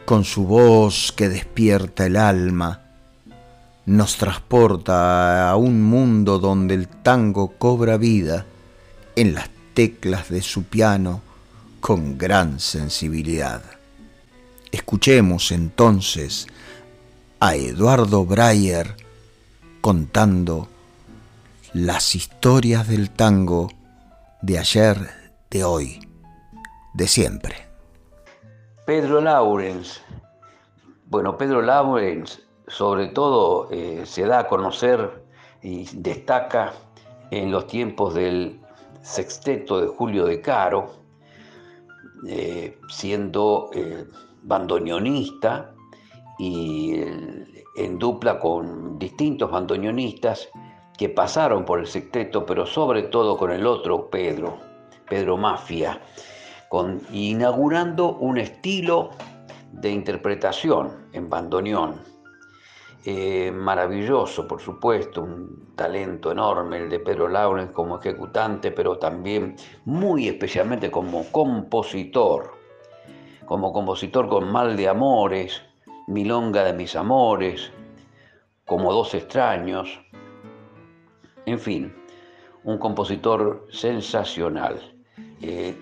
con 0.05 0.23
su 0.23 0.45
voz 0.45 1.13
que 1.15 1.29
despierta 1.29 2.07
el 2.07 2.17
alma, 2.17 2.81
nos 3.85 4.17
transporta 4.17 5.51
a 5.51 5.55
un 5.57 5.83
mundo 5.83 6.39
donde 6.39 6.73
el 6.73 6.87
tango 6.87 7.53
cobra 7.59 7.97
vida 7.97 8.47
en 9.15 9.35
las 9.35 9.47
teclas 9.75 10.29
de 10.29 10.41
su 10.41 10.63
piano 10.63 11.26
con 11.79 12.17
gran 12.17 12.59
sensibilidad. 12.59 13.61
Escuchemos 14.71 15.51
entonces 15.51 16.47
a 17.39 17.55
Eduardo 17.55 18.25
Breyer 18.25 18.95
contando 19.81 20.67
las 21.73 22.15
historias 22.15 22.87
del 22.87 23.09
tango 23.09 23.69
de 24.41 24.59
ayer, 24.59 24.97
de 25.49 25.63
hoy, 25.63 25.99
de 26.93 27.07
siempre. 27.07 27.67
Pedro 28.85 29.21
Laurens. 29.21 30.01
Bueno, 31.05 31.37
Pedro 31.37 31.61
Laurens 31.61 32.41
sobre 32.67 33.07
todo 33.07 33.69
eh, 33.71 34.03
se 34.05 34.25
da 34.25 34.39
a 34.39 34.47
conocer 34.47 35.23
y 35.61 35.87
destaca 35.93 36.73
en 37.31 37.51
los 37.51 37.67
tiempos 37.67 38.13
del 38.13 38.59
sexteto 39.01 39.81
de 39.81 39.87
Julio 39.87 40.25
de 40.25 40.41
Caro, 40.41 40.91
eh, 42.27 42.77
siendo 42.89 43.69
eh, 43.73 44.05
bandoneonista 44.43 45.73
y 46.39 46.95
en 47.75 47.99
dupla 47.99 48.39
con 48.39 48.97
distintos 48.97 49.51
bandoneonistas 49.51 50.49
que 50.97 51.09
pasaron 51.09 51.65
por 51.65 51.79
el 51.79 51.87
sexteto, 51.87 52.45
pero 52.45 52.65
sobre 52.65 53.03
todo 53.03 53.37
con 53.37 53.51
el 53.51 53.65
otro 53.65 54.09
Pedro, 54.09 54.57
Pedro 55.07 55.37
Mafia, 55.37 56.01
con, 56.69 57.01
inaugurando 57.11 58.17
un 58.17 58.37
estilo 58.39 59.11
de 59.71 59.91
interpretación 59.91 61.07
en 61.13 61.29
bandoneón 61.29 62.16
eh, 63.09 63.53
maravilloso, 63.53 64.45
por 64.45 64.59
supuesto, 64.59 65.21
un 65.21 65.69
talento 65.77 66.29
enorme 66.29 66.75
el 66.75 66.89
de 66.89 66.99
Pedro 66.99 67.29
Laurens 67.29 67.71
como 67.71 67.99
ejecutante, 67.99 68.69
pero 68.69 68.97
también 68.97 69.55
muy 69.85 70.27
especialmente 70.27 70.91
como 70.91 71.23
compositor, 71.31 72.51
como 73.45 73.71
compositor 73.71 74.27
con 74.27 74.51
Mal 74.51 74.75
de 74.75 74.89
Amores, 74.89 75.61
Milonga 76.07 76.65
de 76.65 76.73
mis 76.73 76.97
Amores, 76.97 77.71
como 78.65 78.91
Dos 78.91 79.13
extraños, 79.13 80.01
en 81.45 81.59
fin, 81.59 81.95
un 82.65 82.77
compositor 82.77 83.67
sensacional, 83.71 84.81
eh, 85.41 85.77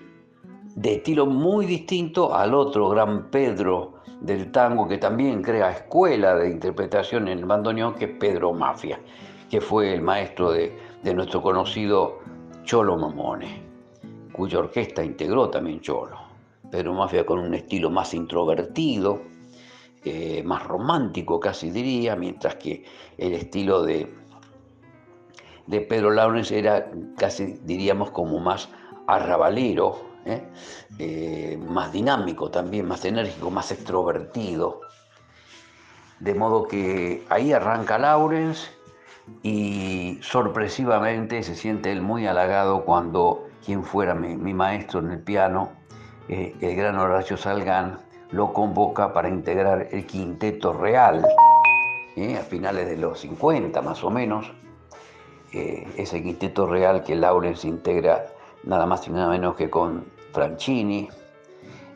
de 0.76 0.94
estilo 0.94 1.26
muy 1.26 1.66
distinto 1.66 2.32
al 2.32 2.54
otro 2.54 2.88
gran 2.88 3.32
Pedro 3.32 3.95
del 4.20 4.50
tango 4.50 4.88
que 4.88 4.98
también 4.98 5.42
crea 5.42 5.70
escuela 5.70 6.34
de 6.34 6.50
interpretación 6.50 7.28
en 7.28 7.38
el 7.38 7.44
bandoneón, 7.44 7.94
que 7.94 8.06
es 8.06 8.10
Pedro 8.12 8.52
Mafia, 8.52 8.98
que 9.50 9.60
fue 9.60 9.92
el 9.94 10.02
maestro 10.02 10.52
de, 10.52 10.72
nuestro 11.14 11.40
conocido 11.40 12.18
Cholo 12.64 12.96
Mamone, 12.96 13.62
cuya 14.32 14.58
orquesta 14.58 15.04
integró 15.04 15.50
también 15.50 15.80
Cholo. 15.80 16.18
Pedro 16.70 16.94
Mafia 16.94 17.24
con 17.24 17.38
un 17.38 17.54
estilo 17.54 17.90
más 17.90 18.12
introvertido, 18.12 19.22
eh, 20.04 20.42
más 20.44 20.64
romántico 20.64 21.38
casi 21.38 21.70
diría, 21.70 22.16
mientras 22.16 22.56
que 22.56 22.84
el 23.18 23.34
estilo 23.34 23.84
de, 23.84 24.12
de 25.66 25.80
Pedro 25.80 26.10
Laurens 26.10 26.50
era 26.50 26.90
casi 27.16 27.58
diríamos 27.62 28.10
como 28.10 28.40
más 28.40 28.68
arrabalero, 29.06 30.15
¿eh? 30.26 30.42
Eh, 30.98 31.58
más 31.68 31.92
dinámico 31.92 32.50
también, 32.50 32.86
más 32.86 33.04
enérgico, 33.04 33.50
más 33.50 33.70
extrovertido. 33.72 34.80
De 36.20 36.34
modo 36.34 36.66
que 36.66 37.24
ahí 37.28 37.52
arranca 37.52 37.98
Lawrence 37.98 38.70
y 39.42 40.18
sorpresivamente 40.22 41.42
se 41.42 41.54
siente 41.54 41.92
él 41.92 42.00
muy 42.00 42.26
halagado 42.26 42.84
cuando 42.84 43.48
quien 43.64 43.84
fuera 43.84 44.14
mi, 44.14 44.54
maestro 44.54 45.00
en 45.00 45.10
el 45.12 45.20
piano, 45.20 45.70
eh, 46.28 46.54
el 46.60 46.76
gran 46.76 46.98
Horacio 46.98 47.36
Salgán, 47.36 47.98
lo 48.30 48.52
convoca 48.52 49.12
para 49.12 49.28
integrar 49.28 49.88
el 49.92 50.04
quinteto 50.06 50.72
real 50.72 51.24
a 52.16 52.42
finales 52.42 52.88
de 52.88 52.96
los 52.96 53.20
50 53.20 53.82
más 53.82 54.02
o 54.02 54.10
menos. 54.10 54.50
ese 55.52 56.22
quinteto 56.22 56.66
real 56.66 57.02
que 57.04 57.14
Lawrence 57.14 57.68
integra 57.68 58.26
nada 58.64 58.84
más 58.86 59.06
y 59.06 59.10
nada 59.10 59.28
menos 59.28 59.54
que 59.54 59.70
con 59.70 60.04
Franchini 60.36 61.08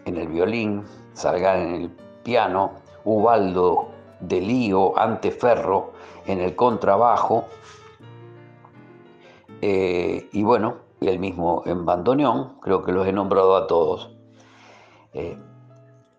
en 0.07 0.16
el 0.16 0.28
violín, 0.28 0.82
Salgan 1.12 1.61
en 1.61 1.74
el 1.74 1.91
piano, 2.22 2.72
Ubaldo 3.05 3.88
de 4.20 4.41
Lío, 4.41 4.99
Anteferro 4.99 5.93
en 6.24 6.41
el 6.41 6.57
contrabajo, 6.57 7.45
eh, 9.61 10.30
y 10.32 10.43
bueno, 10.43 10.76
el 11.03 11.18
mismo 11.18 11.62
en 11.66 11.84
bandoneón, 11.84 12.59
creo 12.62 12.82
que 12.82 12.93
los 12.93 13.07
he 13.07 13.12
nombrado 13.12 13.57
a 13.57 13.66
todos. 13.66 14.16
Eh, 15.12 15.36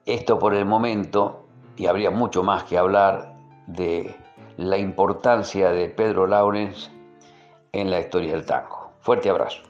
esto 0.05 0.37
por 0.37 0.53
el 0.53 0.65
momento, 0.65 1.45
y 1.75 1.87
habría 1.87 2.11
mucho 2.11 2.43
más 2.43 2.65
que 2.65 2.77
hablar 2.77 3.33
de 3.65 4.15
la 4.57 4.77
importancia 4.77 5.71
de 5.71 5.89
Pedro 5.89 6.27
Laurens 6.27 6.91
en 7.71 7.89
la 7.89 7.99
historia 7.99 8.33
del 8.33 8.45
tango. 8.45 8.91
Fuerte 8.99 9.31
abrazo. 9.31 9.63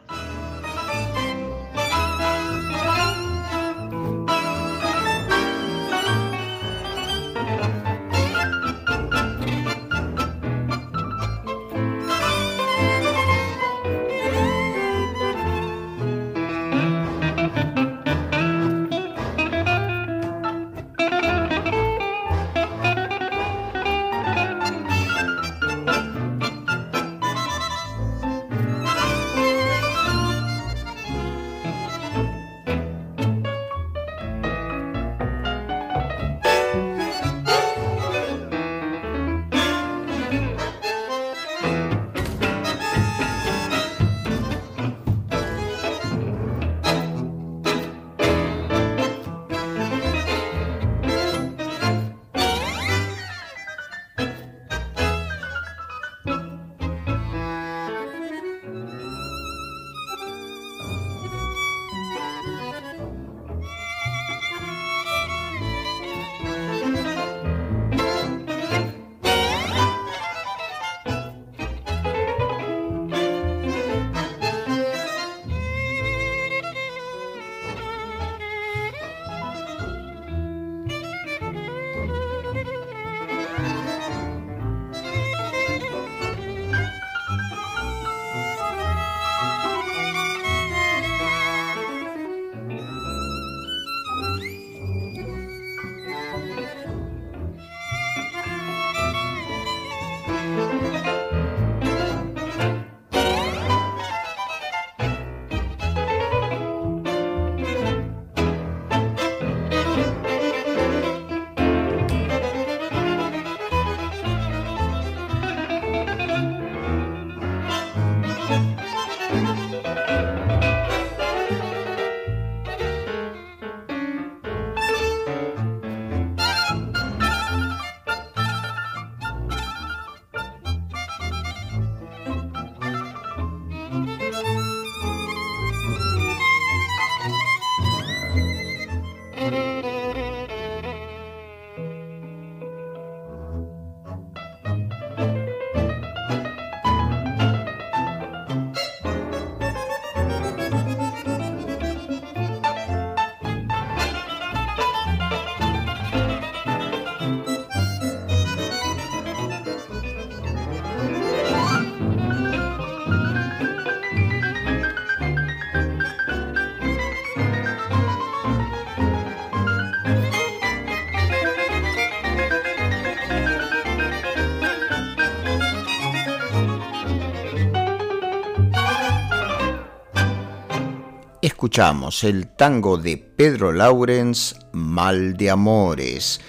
Escuchamos 181.61 182.23
el 182.23 182.47
tango 182.47 182.97
de 182.97 183.17
Pedro 183.17 183.71
Laurens, 183.71 184.55
Mal 184.71 185.37
de 185.37 185.51
Amores, 185.51 186.41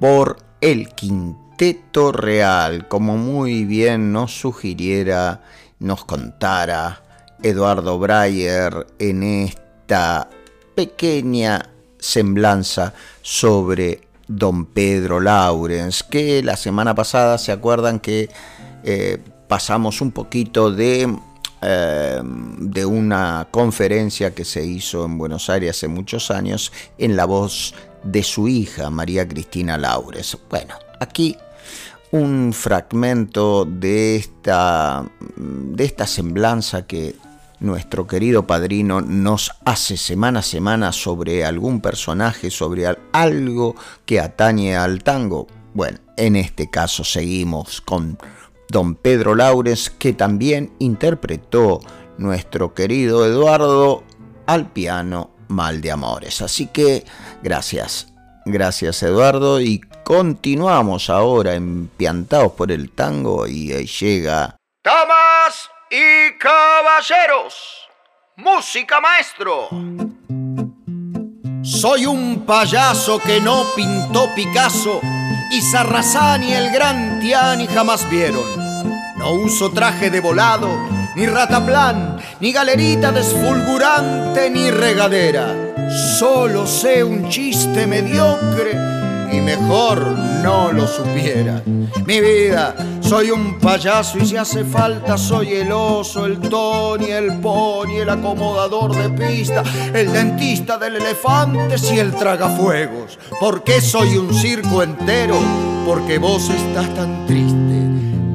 por 0.00 0.38
el 0.60 0.88
Quinteto 0.96 2.10
Real, 2.10 2.88
como 2.88 3.16
muy 3.16 3.64
bien 3.64 4.12
nos 4.12 4.32
sugiriera, 4.40 5.42
nos 5.78 6.04
contara 6.04 7.04
Eduardo 7.40 8.00
Breyer 8.00 8.84
en 8.98 9.22
esta 9.22 10.28
pequeña 10.74 11.70
semblanza 12.00 12.94
sobre 13.22 14.08
don 14.26 14.66
Pedro 14.66 15.20
Laurens, 15.20 16.02
que 16.02 16.42
la 16.42 16.56
semana 16.56 16.96
pasada 16.96 17.38
se 17.38 17.52
acuerdan 17.52 18.00
que 18.00 18.28
eh, 18.82 19.18
pasamos 19.46 20.00
un 20.00 20.10
poquito 20.10 20.72
de 20.72 21.16
eh, 21.62 22.20
de 22.22 22.86
una 22.86 23.48
conferencia 23.50 24.34
que 24.34 24.44
se 24.44 24.64
hizo 24.64 25.04
en 25.04 25.18
Buenos 25.18 25.50
Aires 25.50 25.70
hace 25.70 25.88
muchos 25.88 26.30
años 26.30 26.72
en 26.98 27.16
la 27.16 27.24
voz 27.24 27.74
de 28.02 28.22
su 28.22 28.48
hija, 28.48 28.90
María 28.90 29.26
Cristina 29.26 29.76
Laures. 29.76 30.38
Bueno, 30.48 30.74
aquí 31.00 31.36
un 32.10 32.52
fragmento 32.52 33.64
de 33.64 34.16
esta, 34.16 35.04
de 35.36 35.84
esta 35.84 36.06
semblanza 36.06 36.86
que 36.86 37.16
nuestro 37.60 38.06
querido 38.06 38.46
padrino 38.46 39.00
nos 39.00 39.50
hace 39.64 39.96
semana 39.96 40.40
a 40.40 40.42
semana 40.42 40.92
sobre 40.92 41.44
algún 41.44 41.80
personaje, 41.80 42.50
sobre 42.50 42.86
algo 43.12 43.74
que 44.06 44.20
atañe 44.20 44.76
al 44.76 45.02
tango. 45.02 45.48
Bueno, 45.74 45.98
en 46.16 46.36
este 46.36 46.70
caso 46.70 47.04
seguimos 47.04 47.80
con 47.80 48.18
don 48.68 48.94
Pedro 48.94 49.34
Laures, 49.34 49.90
que 49.90 50.12
también 50.12 50.72
interpretó 50.78 51.80
nuestro 52.18 52.74
querido 52.74 53.24
Eduardo 53.26 54.04
al 54.46 54.70
piano 54.70 55.30
Mal 55.48 55.80
de 55.80 55.90
Amores. 55.90 56.42
Así 56.42 56.66
que 56.66 57.04
gracias, 57.42 58.12
gracias 58.44 59.02
Eduardo 59.02 59.60
y 59.60 59.80
continuamos 60.04 61.10
ahora 61.10 61.54
empiantados 61.54 62.52
por 62.52 62.70
el 62.70 62.90
tango 62.90 63.46
y 63.46 63.72
ahí 63.72 63.86
llega... 63.86 64.56
Damas 64.84 65.70
y 65.90 66.38
caballeros, 66.38 67.54
música 68.36 69.00
maestro. 69.00 69.68
Soy 71.62 72.06
un 72.06 72.46
payaso 72.46 73.18
que 73.18 73.40
no 73.40 73.66
pintó 73.76 74.34
Picasso 74.34 75.00
y 75.50 75.60
Sarrazán 75.60 76.42
y 76.42 76.52
el 76.52 76.70
gran 76.70 77.20
Tiani 77.20 77.66
jamás 77.66 78.08
vieron. 78.10 78.44
No 79.16 79.32
uso 79.32 79.70
traje 79.70 80.10
de 80.10 80.20
volado, 80.20 80.68
ni 81.16 81.26
rataplan, 81.26 82.18
ni 82.40 82.52
galerita 82.52 83.12
desfulgurante, 83.12 84.50
ni 84.50 84.70
regadera. 84.70 85.54
Solo 86.18 86.66
sé 86.66 87.02
un 87.02 87.28
chiste 87.28 87.86
mediocre 87.86 88.98
y 89.32 89.40
mejor 89.40 90.00
no 90.42 90.72
lo 90.72 90.86
supiera. 90.86 91.62
Mi 92.06 92.20
vida, 92.20 92.74
soy 93.00 93.30
un 93.30 93.58
payaso 93.58 94.18
y 94.18 94.26
si 94.26 94.36
hace 94.36 94.64
falta 94.64 95.16
soy 95.18 95.54
el 95.54 95.72
oso, 95.72 96.26
el 96.26 96.38
Tony, 96.38 97.06
el 97.06 97.38
pony, 97.40 98.00
el 98.02 98.08
acomodador 98.10 98.94
de 98.94 99.10
pista, 99.10 99.62
el 99.92 100.12
dentista 100.12 100.78
del 100.78 100.96
elefante 100.96 101.76
y 101.92 101.98
el 101.98 102.12
tragafuegos. 102.12 103.18
¿Por 103.40 103.64
qué 103.64 103.80
soy 103.80 104.16
un 104.16 104.32
circo 104.34 104.82
entero? 104.82 105.38
Porque 105.86 106.18
vos 106.18 106.48
estás 106.50 106.94
tan 106.94 107.26
triste, 107.26 107.82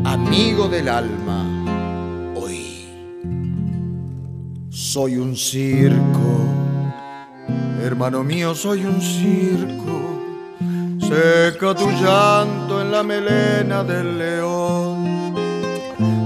amigo 0.05 0.67
del 0.67 0.89
alma. 0.89 2.33
Hoy 2.35 2.87
soy 4.69 5.17
un 5.17 5.35
circo, 5.35 6.47
hermano 7.83 8.23
mío, 8.23 8.55
soy 8.55 8.85
un 8.85 9.01
circo 9.01 9.92
Seca 11.13 11.75
tu 11.75 11.91
llanto 11.91 12.81
en 12.81 12.91
la 12.91 13.03
melena 13.03 13.83
del 13.83 14.17
león. 14.17 15.35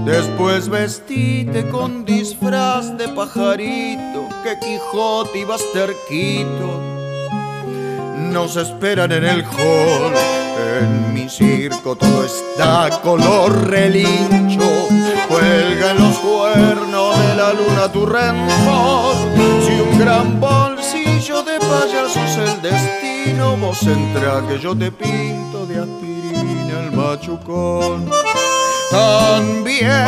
Después 0.06 0.70
vestite 0.70 1.68
con 1.68 2.06
disfraz 2.06 2.96
de 2.96 3.08
pajarito, 3.08 4.28
que 4.42 4.58
Quijote 4.58 5.40
ibas 5.40 5.60
terquito. 5.74 6.80
Nos 8.32 8.56
esperan 8.56 9.12
en 9.12 9.24
el 9.24 9.42
hall, 9.42 10.14
en 10.80 11.12
mi 11.12 11.28
circo 11.28 11.94
todo 11.94 12.24
está 12.24 12.88
color 13.02 13.68
relincho. 13.68 14.70
Cuelga 15.28 15.90
en 15.90 15.98
los 15.98 16.16
cuernos 16.18 17.18
de 17.18 17.34
la 17.34 17.52
luna 17.52 17.92
tu 17.92 18.06
rencor, 18.06 19.16
si 19.66 19.80
un 19.80 19.98
gran 19.98 20.40
bolsillo 20.40 21.42
de 21.42 21.58
payasos 21.58 22.38
el 22.38 22.62
destino 22.62 23.07
no 23.32 23.56
vos 23.56 23.82
entra 23.82 24.42
que 24.48 24.58
yo 24.58 24.76
te 24.76 24.90
pinto 24.90 25.66
de 25.66 25.78
aspirina 25.80 26.80
el 26.84 26.92
machucón. 26.92 28.08
También 28.90 30.06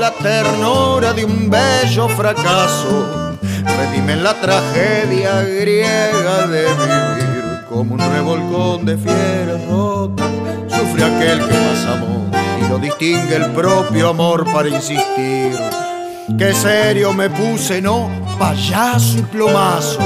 la 0.00 0.10
ternura 0.12 1.12
de 1.12 1.24
un 1.24 1.50
bello 1.50 2.08
fracaso, 2.08 3.36
redime 3.64 4.16
la 4.16 4.34
tragedia 4.34 5.42
griega 5.42 6.46
de 6.46 6.62
vivir 6.62 7.64
como 7.68 7.94
un 7.94 8.00
revolcón 8.00 8.84
de 8.84 8.96
fieras 8.96 9.66
rotas. 9.68 10.30
Sufre 10.68 11.04
aquel 11.04 11.38
que 11.46 11.54
más 11.54 11.86
amó 11.86 12.30
y 12.60 12.68
lo 12.68 12.78
distingue 12.78 13.36
el 13.36 13.50
propio 13.52 14.10
amor 14.10 14.44
para 14.52 14.68
insistir. 14.68 15.56
Qué 16.38 16.52
serio 16.52 17.12
me 17.12 17.30
puse, 17.30 17.80
no, 17.80 18.10
payaso 18.38 19.18
y 19.18 19.22
plomazo 19.22 20.00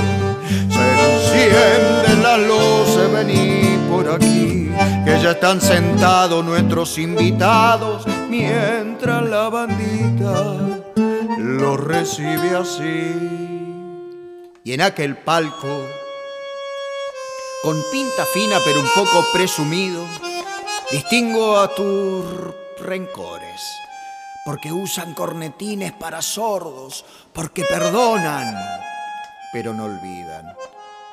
enciende 1.08 2.22
la 2.22 2.36
luz, 2.36 2.96
vení 3.12 3.78
por 3.90 4.08
aquí, 4.08 4.70
que 5.04 5.20
ya 5.22 5.32
están 5.32 5.60
sentados 5.60 6.44
nuestros 6.44 6.98
invitados, 6.98 8.06
mientras 8.28 9.22
la 9.24 9.48
bandita 9.48 10.54
los 11.38 11.80
recibe 11.80 12.56
así. 12.56 13.50
Y 14.62 14.72
en 14.72 14.82
aquel 14.82 15.16
palco, 15.16 15.84
con 17.62 17.82
pinta 17.90 18.24
fina 18.26 18.58
pero 18.64 18.80
un 18.80 18.88
poco 18.94 19.24
presumido, 19.32 20.04
distingo 20.90 21.58
a 21.58 21.74
tus 21.74 22.24
rencores, 22.80 23.60
porque 24.44 24.72
usan 24.72 25.14
cornetines 25.14 25.92
para 25.92 26.22
sordos, 26.22 27.04
porque 27.32 27.64
perdonan 27.64 28.54
pero 29.52 29.74
no 29.74 29.84
olvidan. 29.84 30.56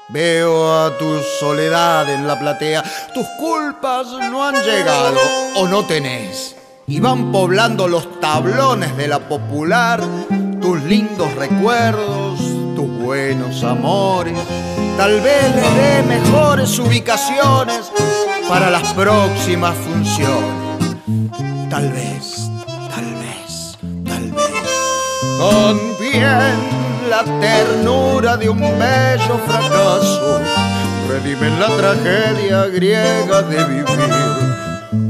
Veo 0.10 0.74
a 0.74 0.98
tu 0.98 1.20
soledad 1.38 2.10
en 2.10 2.26
la 2.26 2.40
platea, 2.40 2.82
tus 3.14 3.28
culpas 3.38 4.08
no 4.32 4.42
han 4.42 4.56
llegado 4.64 5.20
o 5.58 5.68
no 5.68 5.86
tenés. 5.86 6.56
Y 6.88 7.02
van 7.02 7.34
poblando 7.34 7.90
los 7.90 8.22
tablones 8.22 8.96
de 8.96 9.10
la 9.10 9.20
popular, 9.20 10.02
tus 10.62 10.82
lindos 10.84 11.36
recuerdos, 11.36 12.40
tus 12.74 12.90
buenos 13.02 13.62
amores. 13.66 14.40
Tal 14.96 15.20
vez 15.20 15.54
le 15.54 15.62
dé 15.62 16.04
mejores 16.04 16.80
ubicaciones 16.80 17.92
para 18.48 18.70
las 18.70 18.94
próximas 18.94 19.76
funciones. 19.76 20.96
Tal 21.70 21.92
vez, 21.92 22.50
tal 22.90 23.14
vez, 23.14 23.78
tal 24.06 24.32
vez. 24.32 24.54
También 25.38 26.87
la 27.10 27.24
ternura 27.24 28.36
de 28.38 28.50
un 28.50 28.60
bello 28.60 29.38
fracaso, 29.46 30.42
redimen 31.08 31.60
la 31.60 31.68
tragedia 31.68 32.66
griega 32.68 33.42
de 33.44 33.64
vivir. 33.66 33.86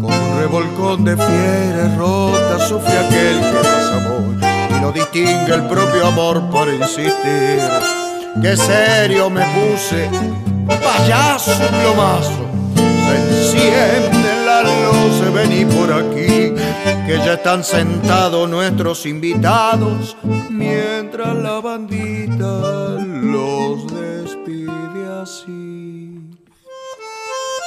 Como 0.01 0.07
un 0.07 0.39
revolcón 0.39 1.05
de 1.05 1.15
fieras 1.15 1.97
rotas 1.97 2.67
sufre 2.67 2.97
aquel 2.97 3.39
que 3.39 3.67
más 3.67 3.91
amor 3.93 4.47
y 4.69 4.81
no 4.81 4.91
distingue 4.91 5.53
el 5.53 5.67
propio 5.67 6.07
amor 6.07 6.49
por 6.49 6.67
insistir. 6.69 7.59
Qué 8.41 8.55
serio 8.55 9.29
me 9.29 9.43
puse, 9.45 10.09
payaso 10.67 11.51
plomazo, 11.81 12.45
se 12.75 13.15
enciende 13.15 14.16
luz, 15.07 15.33
vení 15.33 15.65
por 15.65 15.91
aquí 15.91 16.53
que 17.05 17.17
ya 17.23 17.33
están 17.33 17.63
sentados 17.63 18.49
nuestros 18.49 19.05
invitados, 19.05 20.15
mientras 20.49 21.35
la 21.35 21.59
bandita 21.59 22.97
los 23.21 23.87
despide 23.87 25.21
así. 25.21 26.37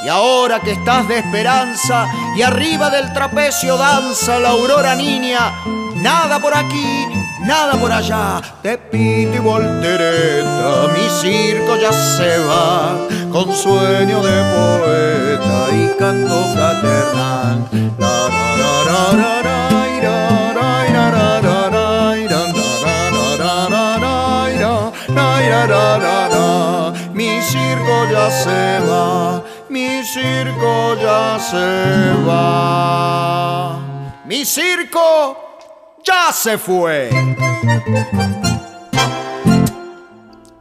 Y 0.05 0.09
ahora 0.09 0.61
que 0.61 0.73
estás 0.73 1.07
de 1.09 1.19
esperanza 1.19 2.07
y 2.37 2.43
arriba 2.43 2.89
del 2.91 3.13
trapecio 3.13 3.77
danza 3.77 4.39
la 4.39 4.51
aurora 4.51 4.95
niña, 4.95 5.53
nada 5.97 6.41
por 6.41 6.55
aquí, 6.55 7.07
nada 7.43 7.75
por 7.75 7.93
allá, 7.93 8.41
te 8.63 8.79
pito 8.79 9.37
y 9.37 9.39
voltereta, 9.39 10.89
mi 10.95 11.09
circo 11.21 11.77
ya 11.77 11.93
se 11.93 12.39
va, 12.39 12.97
con 13.33 13.55
sueño 13.55 14.23
de 14.23 14.43
poeta 14.55 15.69
y 15.73 15.99
canto 15.99 16.45
fraternal. 16.55 17.69
Mi 27.15 27.43
circo 27.43 28.11
ya 28.11 28.31
se 28.31 28.81
va, 28.87 29.45
mi 29.69 30.03
circo 30.05 30.95
ya 30.97 31.39
se 31.39 32.25
va. 32.27 33.79
Mi 34.25 34.45
circo 34.45 35.37
ya 36.05 36.33
se 36.33 36.57
fue. 36.57 37.11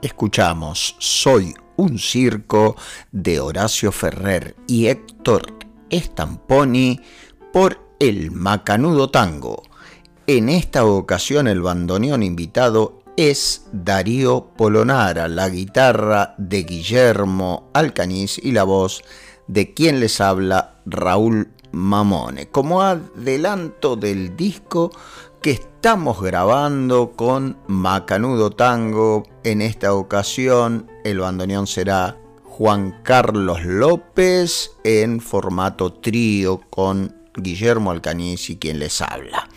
Escuchamos 0.01 0.95
Soy 0.99 1.55
un 1.79 1.97
circo 1.97 2.75
de 3.11 3.39
Horacio 3.39 3.93
Ferrer 3.93 4.55
y 4.67 4.87
Héctor 4.87 5.57
Estamponi 5.89 6.99
por 7.53 7.79
el 7.99 8.31
Macanudo 8.31 9.09
Tango. 9.09 9.63
En 10.27 10.49
esta 10.49 10.85
ocasión 10.85 11.47
el 11.47 11.61
bandoneón 11.61 12.21
invitado 12.21 12.99
es 13.15 13.65
Darío 13.71 14.51
Polonara, 14.57 15.29
la 15.29 15.47
guitarra 15.47 16.35
de 16.37 16.63
Guillermo 16.63 17.69
Alcañiz 17.73 18.37
y 18.37 18.51
la 18.51 18.63
voz 18.63 19.01
de 19.47 19.73
quien 19.73 20.01
les 20.01 20.19
habla 20.19 20.81
Raúl 20.85 21.53
Mamone. 21.71 22.49
Como 22.49 22.81
adelanto 22.81 23.95
del 23.95 24.35
disco 24.35 24.91
que 25.41 25.51
estamos 25.51 26.21
grabando 26.21 27.11
con 27.15 27.57
Macanudo 27.67 28.51
Tango, 28.51 29.23
en 29.43 29.61
esta 29.61 29.93
ocasión 29.93 30.91
el 31.05 31.19
bandoneón 31.19 31.65
será 31.65 32.17
Juan 32.43 32.99
Carlos 33.03 33.63
López 33.63 34.71
en 34.83 35.21
formato 35.21 35.93
trío 35.93 36.61
con 36.69 37.15
Guillermo 37.33 37.91
Alcañiz 37.91 38.49
y 38.49 38.57
quien 38.57 38.79
les 38.79 39.01
habla. 39.01 39.47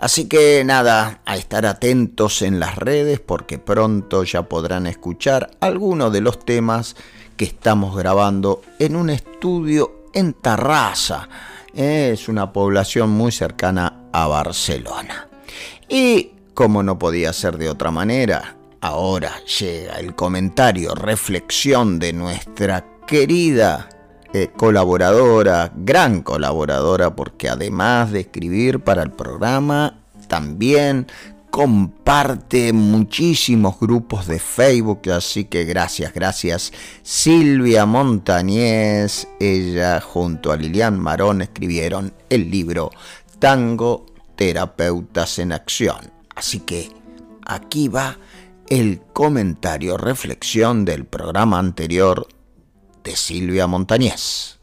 Así 0.00 0.26
que 0.26 0.64
nada, 0.64 1.20
a 1.24 1.36
estar 1.36 1.64
atentos 1.64 2.42
en 2.42 2.58
las 2.58 2.76
redes 2.76 3.20
porque 3.20 3.58
pronto 3.58 4.24
ya 4.24 4.42
podrán 4.42 4.88
escuchar 4.88 5.50
algunos 5.60 6.12
de 6.12 6.22
los 6.22 6.44
temas 6.44 6.96
que 7.36 7.44
estamos 7.44 7.96
grabando 7.96 8.62
en 8.80 8.96
un 8.96 9.10
estudio 9.10 10.06
en 10.12 10.32
Tarrasa. 10.32 11.28
Es 11.72 12.28
una 12.28 12.52
población 12.52 13.10
muy 13.10 13.30
cercana 13.30 13.99
a 14.12 14.26
Barcelona. 14.26 15.28
Y 15.88 16.32
como 16.54 16.82
no 16.82 16.98
podía 16.98 17.32
ser 17.32 17.58
de 17.58 17.70
otra 17.70 17.90
manera, 17.90 18.56
ahora 18.80 19.32
llega 19.60 19.98
el 19.98 20.14
comentario, 20.14 20.94
reflexión 20.94 21.98
de 21.98 22.12
nuestra 22.12 22.84
querida 23.06 23.88
eh, 24.32 24.50
colaboradora, 24.56 25.72
gran 25.74 26.22
colaboradora, 26.22 27.16
porque 27.16 27.48
además 27.48 28.12
de 28.12 28.20
escribir 28.20 28.80
para 28.80 29.02
el 29.02 29.10
programa, 29.10 30.00
también 30.28 31.08
comparte 31.50 32.72
muchísimos 32.72 33.80
grupos 33.80 34.28
de 34.28 34.38
Facebook, 34.38 35.10
así 35.10 35.46
que 35.46 35.64
gracias, 35.64 36.14
gracias 36.14 36.72
Silvia 37.02 37.86
Montañez, 37.86 39.26
ella 39.40 40.00
junto 40.00 40.52
a 40.52 40.56
Lilian 40.56 40.98
Marón 41.00 41.42
escribieron 41.42 42.12
el 42.28 42.50
libro 42.50 42.92
Tango 43.40 44.04
Terapeutas 44.36 45.38
en 45.38 45.52
Acción. 45.52 46.12
Así 46.36 46.60
que 46.60 46.90
aquí 47.46 47.88
va 47.88 48.18
el 48.68 49.00
comentario 49.14 49.96
reflexión 49.96 50.84
del 50.84 51.06
programa 51.06 51.58
anterior 51.58 52.28
de 53.02 53.16
Silvia 53.16 53.66
Montañez. 53.66 54.58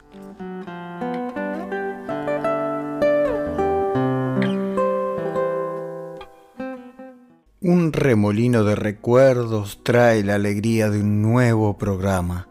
Un 7.62 7.92
remolino 7.92 8.64
de 8.64 8.76
recuerdos 8.76 9.80
trae 9.84 10.24
la 10.24 10.36
alegría 10.36 10.92
de 10.92 11.02
un 11.02 11.24
nuevo 11.24 11.80
programa. 11.80 12.48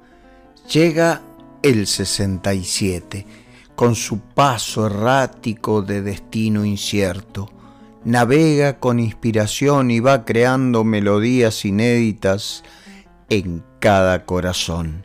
Llega 0.68 1.22
el 1.62 1.86
67, 1.86 3.45
con 3.76 3.94
su 3.94 4.20
paso 4.20 4.86
errático 4.86 5.82
de 5.82 6.02
destino 6.02 6.64
incierto. 6.64 7.50
Navega 8.04 8.80
con 8.80 8.98
inspiración 8.98 9.90
y 9.90 10.00
va 10.00 10.24
creando 10.24 10.82
melodías 10.82 11.64
inéditas 11.64 12.64
en 13.28 13.62
cada 13.78 14.24
corazón. 14.24 15.04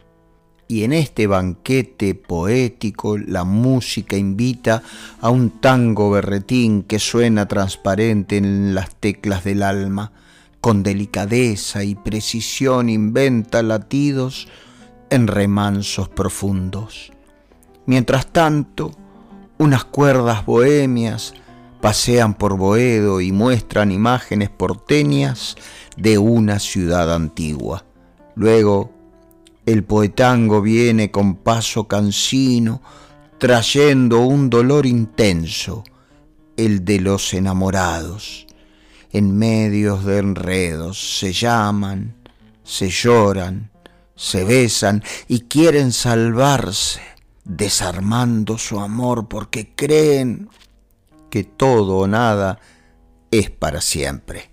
Y 0.67 0.83
en 0.83 0.93
este 0.93 1.27
banquete 1.27 2.15
poético 2.15 3.17
la 3.17 3.43
música 3.43 4.15
invita 4.15 4.83
a 5.19 5.29
un 5.29 5.49
tango 5.59 6.11
berretín 6.11 6.83
que 6.83 6.99
suena 6.99 7.47
transparente 7.47 8.37
en 8.37 8.73
las 8.73 8.95
teclas 8.95 9.43
del 9.43 9.63
alma. 9.63 10.13
Con 10.61 10.83
delicadeza 10.83 11.83
y 11.83 11.95
precisión 11.95 12.87
inventa 12.87 13.63
latidos 13.63 14.47
en 15.09 15.27
remansos 15.27 16.07
profundos. 16.07 17.11
Mientras 17.85 18.27
tanto, 18.27 18.91
unas 19.57 19.83
cuerdas 19.85 20.45
bohemias 20.45 21.33
pasean 21.81 22.35
por 22.35 22.57
Boedo 22.57 23.21
y 23.21 23.31
muestran 23.31 23.91
imágenes 23.91 24.49
porteñas 24.49 25.55
de 25.97 26.17
una 26.17 26.59
ciudad 26.59 27.13
antigua. 27.13 27.85
Luego, 28.35 28.91
el 29.65 29.83
poetango 29.83 30.61
viene 30.61 31.11
con 31.11 31.35
paso 31.35 31.87
cansino, 31.87 32.81
trayendo 33.37 34.19
un 34.21 34.49
dolor 34.49 34.85
intenso, 34.85 35.83
el 36.57 36.85
de 36.85 36.99
los 36.99 37.33
enamorados. 37.33 38.47
En 39.11 39.37
medios 39.37 40.05
de 40.05 40.19
enredos 40.19 41.17
se 41.19 41.33
llaman, 41.33 42.15
se 42.63 42.89
lloran, 42.89 43.71
se 44.15 44.43
besan 44.43 45.03
y 45.27 45.41
quieren 45.41 45.91
salvarse, 45.91 47.01
desarmando 47.57 48.57
su 48.57 48.79
amor 48.79 49.27
porque 49.27 49.75
creen 49.75 50.49
que 51.29 51.43
todo 51.43 51.97
o 51.97 52.07
nada 52.07 52.59
es 53.29 53.49
para 53.49 53.81
siempre. 53.81 54.51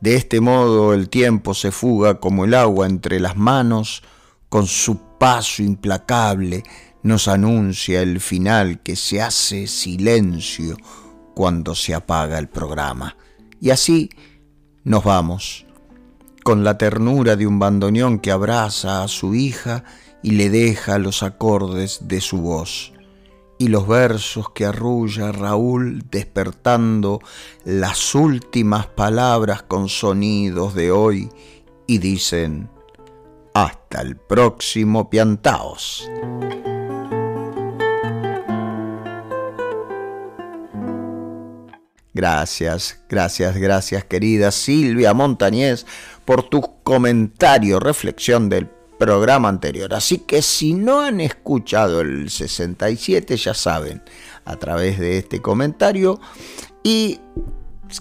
De 0.00 0.14
este 0.14 0.40
modo 0.40 0.94
el 0.94 1.10
tiempo 1.10 1.54
se 1.54 1.70
fuga 1.70 2.18
como 2.18 2.44
el 2.44 2.54
agua 2.54 2.86
entre 2.86 3.20
las 3.20 3.36
manos, 3.36 4.02
con 4.48 4.66
su 4.66 4.98
paso 5.18 5.62
implacable 5.62 6.62
nos 7.02 7.28
anuncia 7.28 8.00
el 8.00 8.20
final 8.20 8.82
que 8.82 8.96
se 8.96 9.20
hace 9.20 9.66
silencio 9.66 10.76
cuando 11.34 11.74
se 11.74 11.94
apaga 11.94 12.38
el 12.38 12.48
programa. 12.48 13.16
Y 13.60 13.70
así 13.70 14.08
nos 14.84 15.04
vamos, 15.04 15.66
con 16.42 16.64
la 16.64 16.78
ternura 16.78 17.36
de 17.36 17.46
un 17.46 17.58
bandoneón 17.58 18.18
que 18.18 18.30
abraza 18.30 19.02
a 19.02 19.08
su 19.08 19.34
hija 19.34 19.84
y 20.22 20.32
le 20.32 20.50
deja 20.50 20.98
los 20.98 21.22
acordes 21.22 22.00
de 22.08 22.20
su 22.20 22.38
voz 22.38 22.92
y 23.58 23.68
los 23.68 23.88
versos 23.88 24.50
que 24.50 24.64
arrulla 24.64 25.32
Raúl 25.32 26.04
despertando 26.10 27.20
las 27.64 28.14
últimas 28.14 28.86
palabras 28.86 29.62
con 29.62 29.88
sonidos 29.88 30.74
de 30.74 30.92
hoy 30.92 31.28
y 31.86 31.98
dicen, 31.98 32.70
hasta 33.54 34.00
el 34.00 34.16
próximo 34.16 35.10
piantaos. 35.10 36.08
Gracias, 42.14 43.00
gracias, 43.08 43.56
gracias 43.56 44.04
querida 44.04 44.50
Silvia 44.50 45.14
Montañez 45.14 45.86
por 46.24 46.42
tu 46.42 46.82
comentario, 46.82 47.78
reflexión 47.80 48.48
del 48.48 48.77
programa 48.98 49.48
anterior. 49.48 49.94
Así 49.94 50.18
que 50.18 50.42
si 50.42 50.74
no 50.74 51.00
han 51.00 51.20
escuchado 51.20 52.00
el 52.00 52.30
67, 52.30 53.36
ya 53.36 53.54
saben, 53.54 54.02
a 54.44 54.56
través 54.56 54.98
de 54.98 55.18
este 55.18 55.40
comentario 55.40 56.20
y 56.82 57.20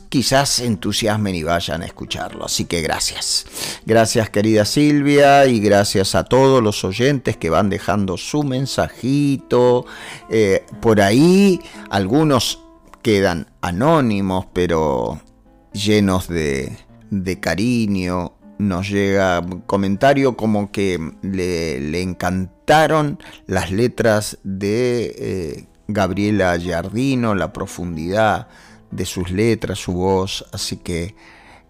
quizás 0.10 0.60
entusiasmen 0.60 1.36
y 1.36 1.44
vayan 1.44 1.82
a 1.82 1.86
escucharlo. 1.86 2.46
Así 2.46 2.66
que 2.66 2.82
gracias. 2.82 3.46
Gracias 3.86 4.30
querida 4.30 4.66
Silvia 4.66 5.46
y 5.46 5.60
gracias 5.60 6.16
a 6.16 6.24
todos 6.24 6.64
los 6.64 6.84
oyentes 6.84 7.38
que 7.38 7.50
van 7.50 7.70
dejando 7.70 8.18
su 8.18 8.44
mensajito. 8.44 9.86
Eh, 10.30 10.66
por 10.82 11.02
ahí 11.02 11.60
algunos 11.90 12.62
quedan 13.02 13.48
anónimos 13.62 14.48
pero 14.54 15.22
llenos 15.74 16.28
de 16.28 17.40
cariño 17.40 18.37
nos 18.58 18.90
llega 18.90 19.46
comentario 19.66 20.36
como 20.36 20.72
que 20.72 21.00
le, 21.22 22.02
encantaron 22.02 23.20
las 23.46 23.72
letras 23.72 24.40
de 24.44 25.16
eh, 25.18 25.68
Gabriela 25.88 26.58
Giardino, 26.58 27.36
la 27.36 27.54
profundidad 27.54 28.48
de 28.92 29.06
sus 29.06 29.32
letras, 29.32 29.80
su 29.80 29.94
voz, 29.94 30.46
así 30.52 30.78
que 30.78 31.16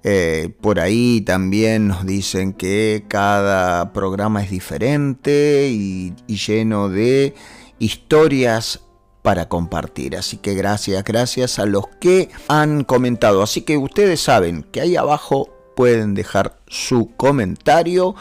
eh, 0.04 0.54
por 0.62 0.80
ahí 0.80 1.22
también 1.22 1.88
nos 1.88 2.06
dicen 2.06 2.54
que 2.54 3.06
cada 3.08 3.92
programa 3.94 4.44
es 4.44 4.50
diferente 4.50 5.70
y, 5.70 6.14
y 6.28 6.38
lleno 6.38 6.90
de 6.90 7.34
historias 7.80 8.82
para 9.22 9.50
compartir. 9.50 10.16
Así 10.16 10.38
que 10.38 10.54
gracias, 10.54 11.04
gracias 11.04 11.60
a 11.60 11.66
los 11.66 11.88
que 12.00 12.30
han 12.48 12.86
comentado. 12.86 13.44
Así 13.44 13.62
que 13.62 13.78
ustedes 13.78 14.22
saben 14.22 14.64
que 14.64 14.80
ahí 14.80 14.96
abajo 14.96 15.57
pueden 15.78 16.16
dejar 16.16 16.58
su 16.68 17.12
comentario 17.16 18.16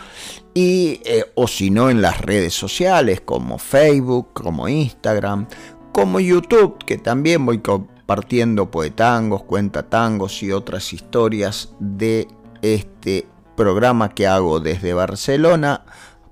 y 0.52 1.00
eh, 1.06 1.24
o 1.36 1.48
si 1.48 1.70
no 1.70 1.88
en 1.88 2.02
las 2.02 2.20
redes 2.20 2.52
sociales 2.52 3.22
como 3.22 3.58
Facebook, 3.58 4.34
como 4.34 4.68
Instagram, 4.68 5.48
como 5.90 6.20
YouTube, 6.20 6.76
que 6.84 6.98
también 6.98 7.46
voy 7.46 7.60
compartiendo 7.60 8.70
poetangos, 8.70 9.42
cuentatangos 9.44 10.42
y 10.42 10.52
otras 10.52 10.92
historias 10.92 11.70
de 11.80 12.28
este 12.60 13.26
programa 13.56 14.10
que 14.10 14.26
hago 14.26 14.60
desde 14.60 14.92
Barcelona 14.92 15.86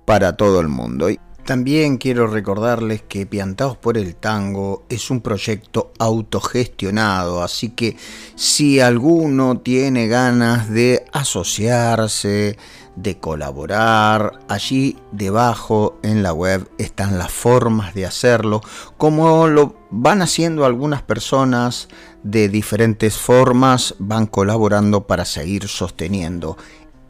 para 0.05 0.37
todo 0.37 0.61
el 0.61 0.69
mundo. 0.69 1.09
También 1.45 1.99
quiero 1.99 2.27
recordarles 2.27 3.03
que 3.03 3.27
Piantados 3.27 3.77
por 3.77 3.99
el 3.99 4.17
Tango 4.17 4.87
es 4.89 5.11
un 5.11 5.21
proyecto 5.21 5.93
autogestionado, 5.99 7.43
así 7.43 7.69
que 7.69 7.99
si 8.35 8.81
alguno 8.81 9.59
tiene 9.59 10.09
ganas 10.09 10.71
de 10.71 11.05
asociarse, 11.13 12.57
de 12.97 13.19
colaborar, 13.19 14.41
allí 14.49 14.97
debajo 15.13 15.99
en 16.03 16.23
la 16.23 16.33
web 16.33 16.67
están 16.79 17.19
las 17.19 17.31
formas 17.31 17.93
de 17.93 18.07
hacerlo, 18.07 18.63
como 18.97 19.47
lo 19.47 19.77
van 19.91 20.23
haciendo 20.23 20.65
algunas 20.65 21.03
personas 21.03 21.89
de 22.23 22.49
diferentes 22.49 23.19
formas, 23.19 23.97
van 23.99 24.27
colaborando 24.27 25.07
para 25.07 25.27
seguir 25.27 25.69
sosteniendo 25.69 26.57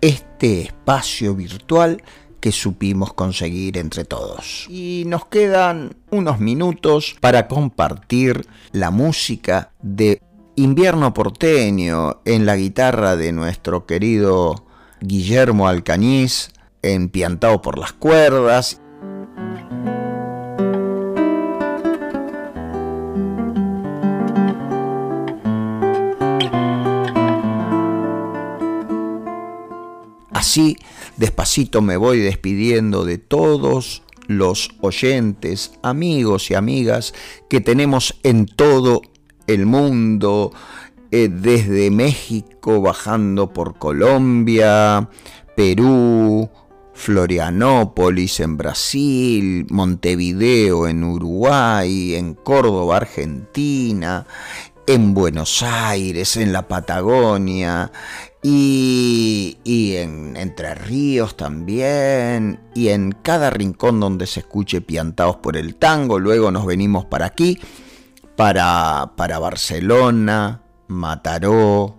este 0.01 0.61
espacio 0.61 1.35
virtual 1.35 2.03
que 2.45 2.53
supimos 2.53 3.15
conseguir 3.15 3.79
entre 3.79 4.05
todos. 4.05 4.67
Y 4.69 5.05
nos 5.07 5.25
quedan 5.25 5.97
unos 6.11 6.41
minutos 6.41 7.17
para 7.23 7.49
compartir 7.49 8.47
la 8.71 8.91
música 8.91 9.71
de 9.81 10.21
Invierno 10.55 11.15
porteño 11.15 12.21
en 12.27 12.45
la 12.45 12.57
guitarra 12.57 13.17
de 13.17 13.33
nuestro 13.33 13.87
querido 13.87 14.67
Guillermo 15.01 15.69
Alcañiz, 15.69 16.51
empiantado 16.83 17.63
por 17.63 17.79
las 17.79 17.95
cuerdas 17.95 18.79
Así, 30.45 30.77
despacito 31.17 31.83
me 31.83 31.97
voy 31.97 32.19
despidiendo 32.19 33.05
de 33.05 33.19
todos 33.19 34.03
los 34.27 34.71
oyentes, 34.81 35.73
amigos 35.83 36.51
y 36.51 36.55
amigas 36.55 37.15
que 37.49 37.61
tenemos 37.61 38.19
en 38.23 38.47
todo 38.47 39.03
el 39.47 39.67
mundo, 39.67 40.53
eh, 41.11 41.29
desde 41.29 41.91
México, 41.91 42.81
bajando 42.81 43.53
por 43.53 43.79
Colombia, 43.79 45.09
Perú, 45.57 46.51
Florianópolis 46.95 48.41
en 48.41 48.57
Brasil, 48.57 49.67
Montevideo 49.71 50.89
en 50.89 51.05
Uruguay, 51.05 52.15
en 52.15 52.35
Córdoba, 52.35 52.97
Argentina, 52.97 54.27
en 54.87 55.15
Buenos 55.15 55.63
Aires, 55.63 56.37
en 56.37 56.53
la 56.53 56.67
Patagonia, 56.69 57.91
y, 58.47 59.97
en 59.97 60.37
Entre 60.37 60.75
Ríos 60.75 61.35
también, 61.35 62.61
y 62.75 62.89
en 62.89 63.13
cada 63.13 63.49
rincón 63.49 64.01
donde 64.01 64.27
se 64.27 64.41
escuche 64.41 64.83
piantados 64.83 65.37
por 65.37 65.57
el 65.57 65.77
tango. 65.77 66.19
Luego 66.19 66.51
nos 66.51 66.67
venimos 66.67 67.07
para 67.07 67.25
aquí, 67.25 67.59
para, 68.37 69.13
para 69.17 69.39
Barcelona, 69.39 70.61
Mataró, 70.89 71.97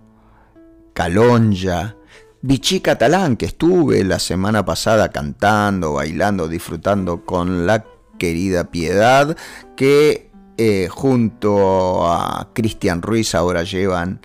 Calonja, 0.94 1.96
Vichy 2.42 2.78
Catalán, 2.78 3.36
que 3.36 3.46
estuve 3.46 4.04
la 4.04 4.20
semana 4.20 4.64
pasada 4.64 5.08
cantando, 5.08 5.94
bailando, 5.94 6.46
disfrutando 6.46 7.26
con 7.26 7.66
la 7.66 7.84
querida 8.18 8.70
Piedad, 8.70 9.36
que 9.74 10.30
eh, 10.58 10.86
junto 10.88 12.06
a 12.08 12.50
Cristian 12.54 13.02
Ruiz 13.02 13.34
ahora 13.34 13.64
llevan 13.64 14.20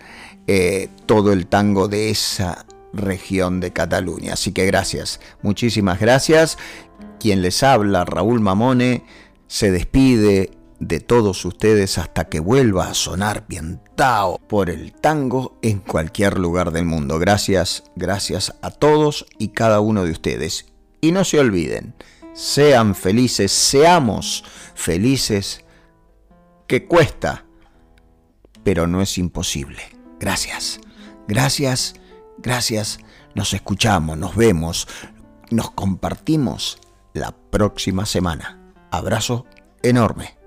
eh, 0.47 0.89
todo 1.05 1.33
el 1.33 1.47
tango 1.47 1.87
de 1.87 2.09
esa 2.09 2.65
región 2.93 3.59
de 3.59 3.71
Cataluña. 3.71 4.33
Así 4.33 4.51
que 4.51 4.65
gracias, 4.65 5.19
muchísimas 5.41 5.99
gracias. 5.99 6.57
Quien 7.19 7.41
les 7.41 7.63
habla, 7.63 8.05
Raúl 8.05 8.39
Mamone, 8.39 9.03
se 9.47 9.71
despide 9.71 10.51
de 10.79 10.99
todos 10.99 11.45
ustedes 11.45 11.99
hasta 11.99 12.27
que 12.27 12.39
vuelva 12.39 12.87
a 12.87 12.95
sonar 12.95 13.45
piantao 13.45 14.39
por 14.39 14.71
el 14.71 14.93
tango 14.93 15.59
en 15.61 15.79
cualquier 15.79 16.39
lugar 16.39 16.71
del 16.71 16.85
mundo. 16.85 17.19
Gracias, 17.19 17.83
gracias 17.95 18.55
a 18.63 18.71
todos 18.71 19.27
y 19.37 19.49
cada 19.49 19.79
uno 19.79 20.03
de 20.03 20.11
ustedes. 20.11 20.65
Y 20.99 21.11
no 21.11 21.23
se 21.23 21.39
olviden, 21.39 21.93
sean 22.33 22.95
felices, 22.95 23.51
seamos 23.51 24.43
felices, 24.73 25.63
que 26.67 26.87
cuesta, 26.87 27.45
pero 28.63 28.87
no 28.87 29.01
es 29.01 29.17
imposible. 29.17 30.00
Gracias, 30.21 30.79
gracias, 31.27 31.95
gracias. 32.37 32.99
Nos 33.33 33.55
escuchamos, 33.55 34.19
nos 34.19 34.35
vemos, 34.35 34.87
nos 35.49 35.71
compartimos 35.71 36.77
la 37.13 37.31
próxima 37.31 38.05
semana. 38.05 38.59
Abrazo 38.91 39.47
enorme. 39.81 40.40